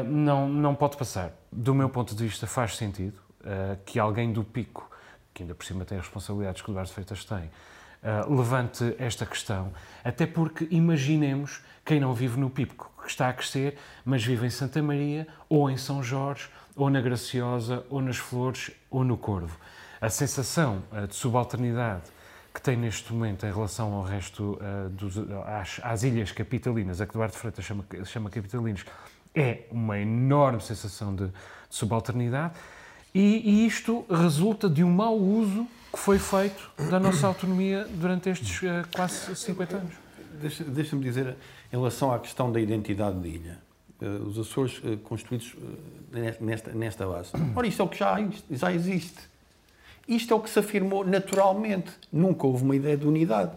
[0.08, 1.32] não, não pode passar.
[1.52, 3.14] Do meu ponto de vista, faz sentido
[3.86, 4.91] que alguém do Pico,
[5.34, 7.50] que ainda por cima tem as responsabilidades que o Eduardo Freitas tem,
[8.28, 9.72] levante esta questão,
[10.04, 14.50] até porque imaginemos quem não vive no Pico, que está a crescer, mas vive em
[14.50, 19.58] Santa Maria, ou em São Jorge, ou na Graciosa, ou nas Flores, ou no Corvo.
[20.00, 22.04] A sensação uh, de subalternidade
[22.54, 27.06] que tem neste momento em relação ao resto uh, dos, às, às, ilhas capitalinas, a
[27.06, 28.86] que Eduardo Freitas chama, chama capitalinos,
[29.34, 31.34] é uma enorme sensação de, de
[31.70, 32.54] subalternidade
[33.14, 38.30] e, e, isto resulta de um mau uso que foi feito da nossa autonomia durante
[38.30, 39.94] estes uh, quase 50 anos.
[40.40, 41.36] Deixa-me deixa dizer
[41.72, 43.60] em relação à questão da identidade da ilha,
[44.02, 45.54] uh, os Açores uh, construídos
[46.40, 47.32] nesta, nesta base.
[47.54, 48.16] Ora, isto é o que já,
[48.50, 49.30] já existe.
[50.08, 51.92] Isto é o que se afirmou naturalmente.
[52.12, 53.52] Nunca houve uma ideia de unidade.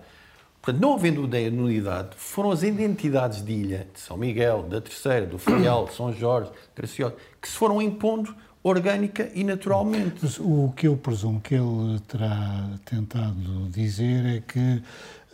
[0.60, 4.80] Portanto, não havendo ideia de unidade, foram as identidades de ilha, de São Miguel, da
[4.80, 8.34] Terceira, do Faial, São Jorge, Graciosa, que se foram impondo
[8.64, 10.16] orgânica e naturalmente.
[10.20, 14.82] Mas o que eu presumo que ele terá tentado dizer é que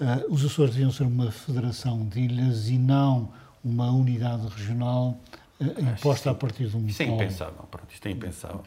[0.01, 3.31] Uh, os Açores deviam ser uma federação de ilhas e não
[3.63, 5.21] uma unidade regional
[5.61, 8.63] uh, imposta a partir de um Isto é impensável, pronto, isto é impensável.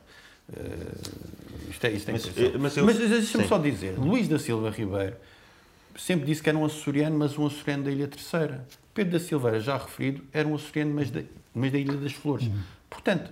[0.48, 2.60] Uh, isto é, isto é mas, impensável.
[2.60, 5.16] Mas, mas deixa-me só dizer, Luís da Silva Ribeiro
[5.98, 8.64] sempre disse que era um açoriano, mas um açoriano da Ilha Terceira.
[8.94, 12.46] Pedro da Silveira, já referido, era um açoriano, mas da, mas da Ilha das Flores.
[12.46, 12.60] Uhum.
[12.92, 13.32] Portanto,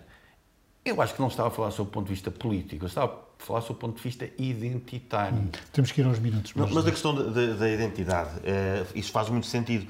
[0.83, 3.13] eu acho que não estava a falar sobre o ponto de vista político, eu estava
[3.13, 5.37] a falar sobre o ponto de vista identitário.
[5.37, 6.53] Hum, temos que ir aos minutos.
[6.55, 9.87] Mas, mas a questão da, da identidade, é, isso faz muito sentido.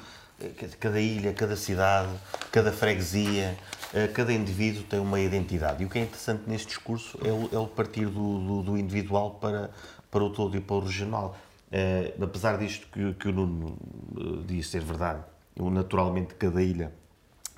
[0.79, 2.09] Cada ilha, cada cidade,
[2.51, 3.55] cada freguesia,
[3.93, 5.83] eh, cada indivíduo tem uma identidade.
[5.83, 8.77] E o que é interessante neste discurso é o, é o partir do, do, do,
[8.77, 9.69] individual para,
[10.09, 11.37] para o todo e para o regional.
[11.71, 13.77] É, apesar disto que, que o Nuno
[14.47, 15.21] diz ser verdade,
[15.55, 16.91] naturalmente cada ilha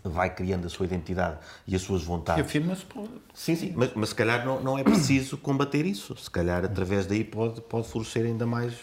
[0.04, 1.38] vai criando a sua identidade
[1.68, 2.43] e as suas vontades.
[2.43, 3.08] E afirma-se por...
[3.34, 6.16] Sim, sim, mas, mas se calhar não, não é preciso combater isso.
[6.18, 8.74] Se calhar através daí pode, pode florescer ainda mais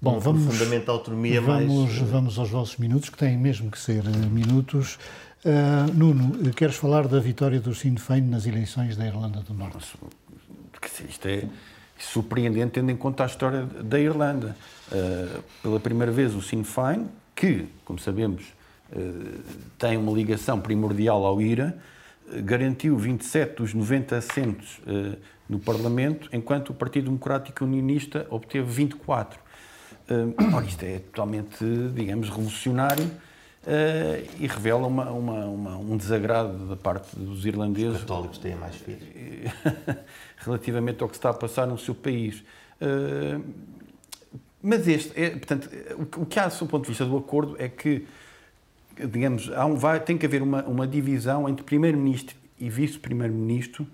[0.00, 1.98] Bom, um vamos, fundamento autonomia vamos, mais...
[2.10, 4.98] Vamos aos vossos minutos, que têm mesmo que ser eh, minutos.
[5.44, 9.96] Uh, Nuno, queres falar da vitória do Sinn Féin nas eleições da Irlanda do Norte?
[11.08, 11.44] Isto é
[11.98, 14.56] surpreendente tendo em conta a história da Irlanda.
[14.90, 18.57] Uh, pela primeira vez o Sinn Féin, que, como sabemos, eh,
[19.78, 21.76] tem uma ligação primordial ao IRA,
[22.32, 25.16] eh, garantiu 27 dos 90 assentos eh,
[25.48, 29.40] no Parlamento, enquanto o Partido Democrático Unionista obteve 24.
[30.54, 31.62] Ora, isto é totalmente,
[31.94, 33.10] digamos, revolucionário
[34.40, 37.96] e revela uma, uma, uma, um desagrado da parte dos irlandeses.
[37.96, 39.02] Os católicos têm mais filhos.
[40.40, 42.42] relativamente ao que está a passar no seu país.
[44.62, 45.70] Mas este, é, portanto,
[46.16, 48.06] o que há, do ponto de vista do acordo, é que
[49.06, 53.86] digamos, um, vai, tem que haver uma, uma divisão entre primeiro-ministro e vice-primeiro-ministro,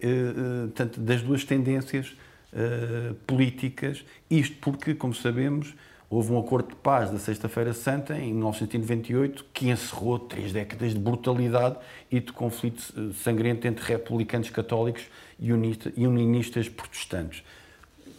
[0.00, 2.16] eh, eh, tanto das duas tendências
[2.52, 5.74] eh, políticas, isto porque, como sabemos,
[6.14, 10.98] Houve um acordo de paz da Sexta-feira Santa, em 1998, que encerrou três décadas de
[11.00, 11.76] brutalidade
[12.08, 15.02] e de conflito eh, sangrento entre republicanos católicos
[15.40, 17.42] e unionistas protestantes.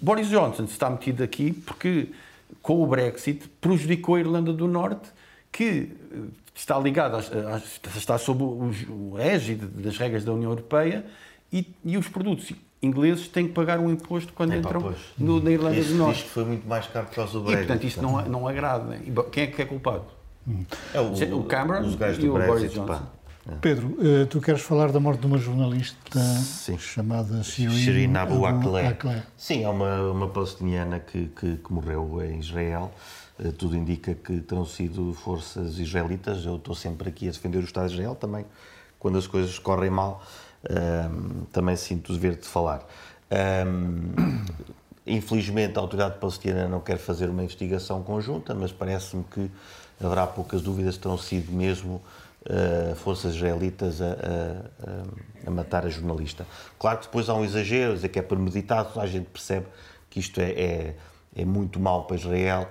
[0.01, 2.09] Boris Johnson está metido aqui porque,
[2.61, 5.09] com o Brexit, prejudicou a Irlanda do Norte,
[5.55, 6.17] que eh,
[6.53, 7.19] está ligada,
[7.95, 11.05] está sob o égide das regras da União Europeia
[11.51, 12.51] e, e os produtos
[12.83, 16.19] ingleses têm que pagar um imposto quando é, entram no, na Irlanda do Norte.
[16.19, 18.97] Isto foi muito mais caro por causa do E, portanto, isto não, não agrada.
[18.97, 20.03] E, quem é que é culpado?
[20.93, 22.93] É o, O Cameron os gajos e do o Boris Brexit, Johnson.
[22.93, 23.03] pá.
[23.61, 26.79] Pedro, eh, tu queres falar da morte de uma jornalista Sim.
[26.79, 28.87] chamada Shirin, Abu Akleh.
[28.87, 29.23] Akleh.
[29.37, 32.91] Sim, é uma, uma palestiniana que, que, que morreu em Israel.
[33.39, 36.45] Eh, Tudo indica que terão sido forças israelitas.
[36.45, 38.45] Eu estou sempre aqui a defender o Estado de Israel também.
[38.99, 40.21] Quando as coisas correm mal,
[40.69, 42.85] ehm, também sinto o dever de falar.
[43.29, 44.13] Ehm,
[45.05, 49.51] infelizmente, a autoridade palestina não quer fazer uma investigação conjunta, mas parece-me que
[50.03, 52.01] haverá poucas dúvidas que terão sido mesmo
[52.49, 56.45] uh, forças israelitas a, a- a- matar a jornalista.
[56.79, 59.67] Claro que depois há um exagero, dizer que é premeditado, a gente percebe
[60.09, 60.95] que isto é, é,
[61.35, 62.67] é muito mau para Israel,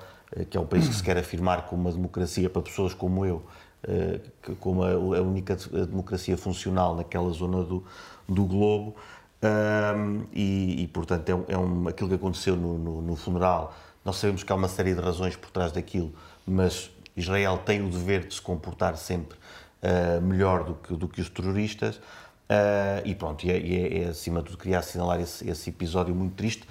[0.51, 3.43] que é um país que se quer afirmar como uma democracia para pessoas como eu,
[3.87, 5.57] eh, que- como a, única
[5.87, 7.85] democracia funcional naquela zona do,
[8.29, 8.97] do globo.
[10.33, 13.75] E, e, portanto, é, um, é um- aquilo que aconteceu no, no- no funeral.
[14.05, 16.13] Nós sabemos que há uma série de razões por trás daquilo,
[16.47, 19.37] mas Israel tem o dever de se comportar sempre
[19.83, 22.01] ah, melhor do que, do que os terroristas.
[22.49, 26.15] Ah, e pronto, e é, é- é, acima de tudo queria assinalar esse, esse episódio
[26.15, 26.65] muito triste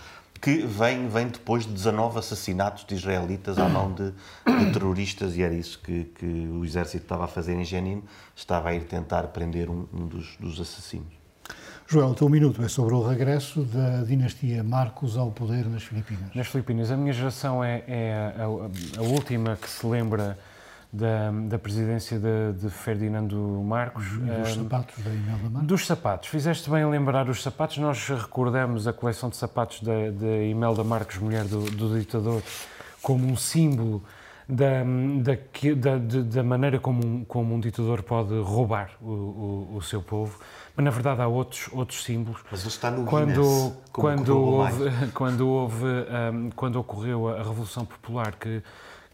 [0.44, 5.42] que vem, vem depois de 19 assassinatos de israelitas à mão de, de terroristas, e
[5.42, 8.04] era isso que, que o exército estava a fazer em Jenin,
[8.36, 11.14] estava a ir tentar prender um, um dos, dos assassinos.
[11.88, 16.36] Joel, o teu minuto é sobre o regresso da dinastia Marcos ao poder nas Filipinas.
[16.36, 20.38] Nas Filipinas, a minha geração é, é a, a última que se lembra
[20.94, 23.36] da, da presidência de, de Ferdinando
[23.66, 24.06] Marcos.
[24.06, 25.68] E dos eh, sapatos da Imelda Marcos.
[25.68, 26.30] Dos sapatos.
[26.30, 27.80] Fizeste bem em lembrar os sapatos.
[27.80, 32.44] Nós recordamos a coleção de sapatos da, da Imelda Marques, mulher do, do ditador,
[33.02, 34.04] como um símbolo
[34.48, 34.84] da,
[35.24, 40.02] da, que- da, maneira como um, como um ditador pode roubar o, o, o seu
[40.02, 40.40] povo.
[40.76, 42.42] Mas, na verdade, há outros, outros símbolos.
[42.52, 48.36] Mas está no Quando, Guinness, quando, houve, quando, houve, hum, quando ocorreu a Revolução Popular
[48.36, 48.62] que,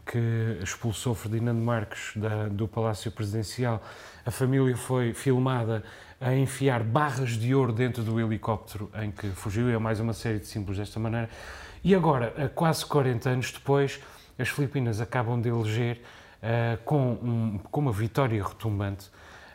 [0.10, 3.82] que expulsou Ferdinando Marques da- do Palácio Presidencial,
[4.26, 5.84] a família foi filmada
[6.20, 10.40] a enfiar barras de ouro dentro do helicóptero em que fugiu, é mais uma série
[10.40, 11.30] de símbolos desta maneira.
[11.84, 14.00] E agora, quase 40 anos depois,
[14.38, 16.02] as Filipinas acabam de eleger,
[16.42, 19.08] eh, com, um- com uma vitória retumbante,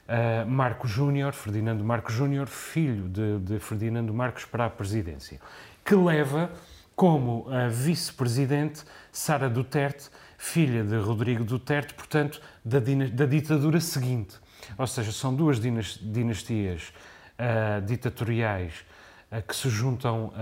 [0.06, 5.40] Uh, Marcos Júnior, Ferdinando Marcos Júnior, filho de, de Ferdinando Marcos para a presidência,
[5.82, 6.50] que leva
[6.94, 10.10] como a vice-presidente Sara Duterte,
[10.44, 14.36] filha de Rodrigo Duterte, portanto, da, da ditadura seguinte.
[14.76, 16.92] Ou seja, são duas dinas- dinastias
[17.38, 18.84] uh, ditatoriais
[19.32, 20.32] uh, que se juntam uh,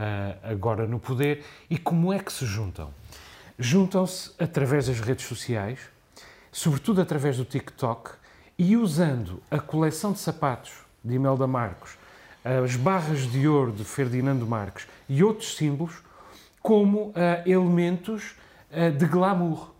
[0.42, 1.44] agora no poder.
[1.70, 2.92] E como é que se juntam?
[3.56, 5.78] Juntam-se através das redes sociais,
[6.50, 8.10] sobretudo através do TikTok,
[8.58, 10.72] e usando a coleção de sapatos
[11.02, 11.96] de Imelda Marcos,
[12.44, 16.02] as barras de ouro de Ferdinando Marques e outros símbolos
[16.60, 17.12] como
[17.46, 18.34] elementos
[18.98, 19.71] de glamour,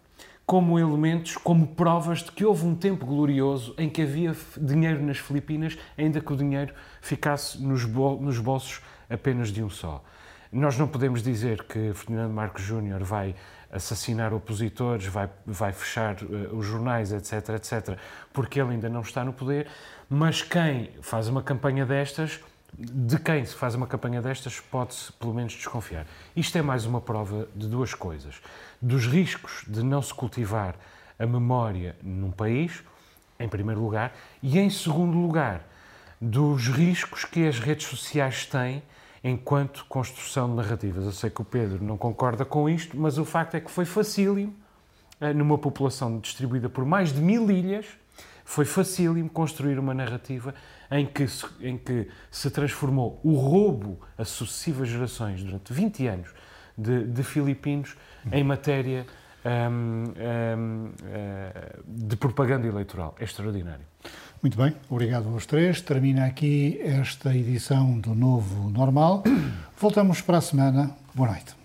[0.53, 5.17] como elementos, como provas de que houve um tempo glorioso em que havia dinheiro nas
[5.17, 10.05] Filipinas, ainda que o dinheiro ficasse nos, bol- nos bolsos apenas de um só.
[10.53, 13.35] Nós não podemos dizer que Ferdinando Marcos Júnior vai
[13.73, 17.97] assassinar opositores, vai, vai fechar eh, os jornais, etc, etc,
[18.31, 19.69] porque ele ainda não está no poder,
[20.07, 22.39] mas quem faz uma campanha destas,
[22.79, 26.07] de quem se faz uma campanha destas, pode-se pelo menos desconfiar.
[26.35, 28.41] Isto é mais uma prova de duas coisas.
[28.81, 30.75] Dos riscos de não se cultivar
[31.19, 32.83] a memória num país,
[33.39, 35.67] em primeiro lugar, e em segundo lugar,
[36.21, 38.83] dos riscos que as redes sociais têm
[39.23, 41.05] enquanto construção de narrativas.
[41.05, 43.85] Eu sei que o Pedro não concorda com isto, mas o facto é que foi
[43.85, 44.55] facílimo,
[45.21, 47.87] eh, numa população distribuída por mais de mil ilhas,
[48.53, 50.55] foi facílimo construir uma narrativa
[50.91, 56.29] em que, se, em que se transformou o roubo a sucessivas gerações durante 20 anos
[56.77, 57.97] de, de filipinos
[58.31, 59.07] em matéria
[59.43, 63.15] hum, hum, eh, de propaganda eleitoral.
[63.19, 63.87] É extraordinário.
[64.43, 65.81] Muito bem, obrigado aos três.
[65.81, 69.25] Termina aqui esta edição do Novo Normal.
[69.79, 70.95] Voltamos para a semana.
[71.15, 71.62] Boa noite.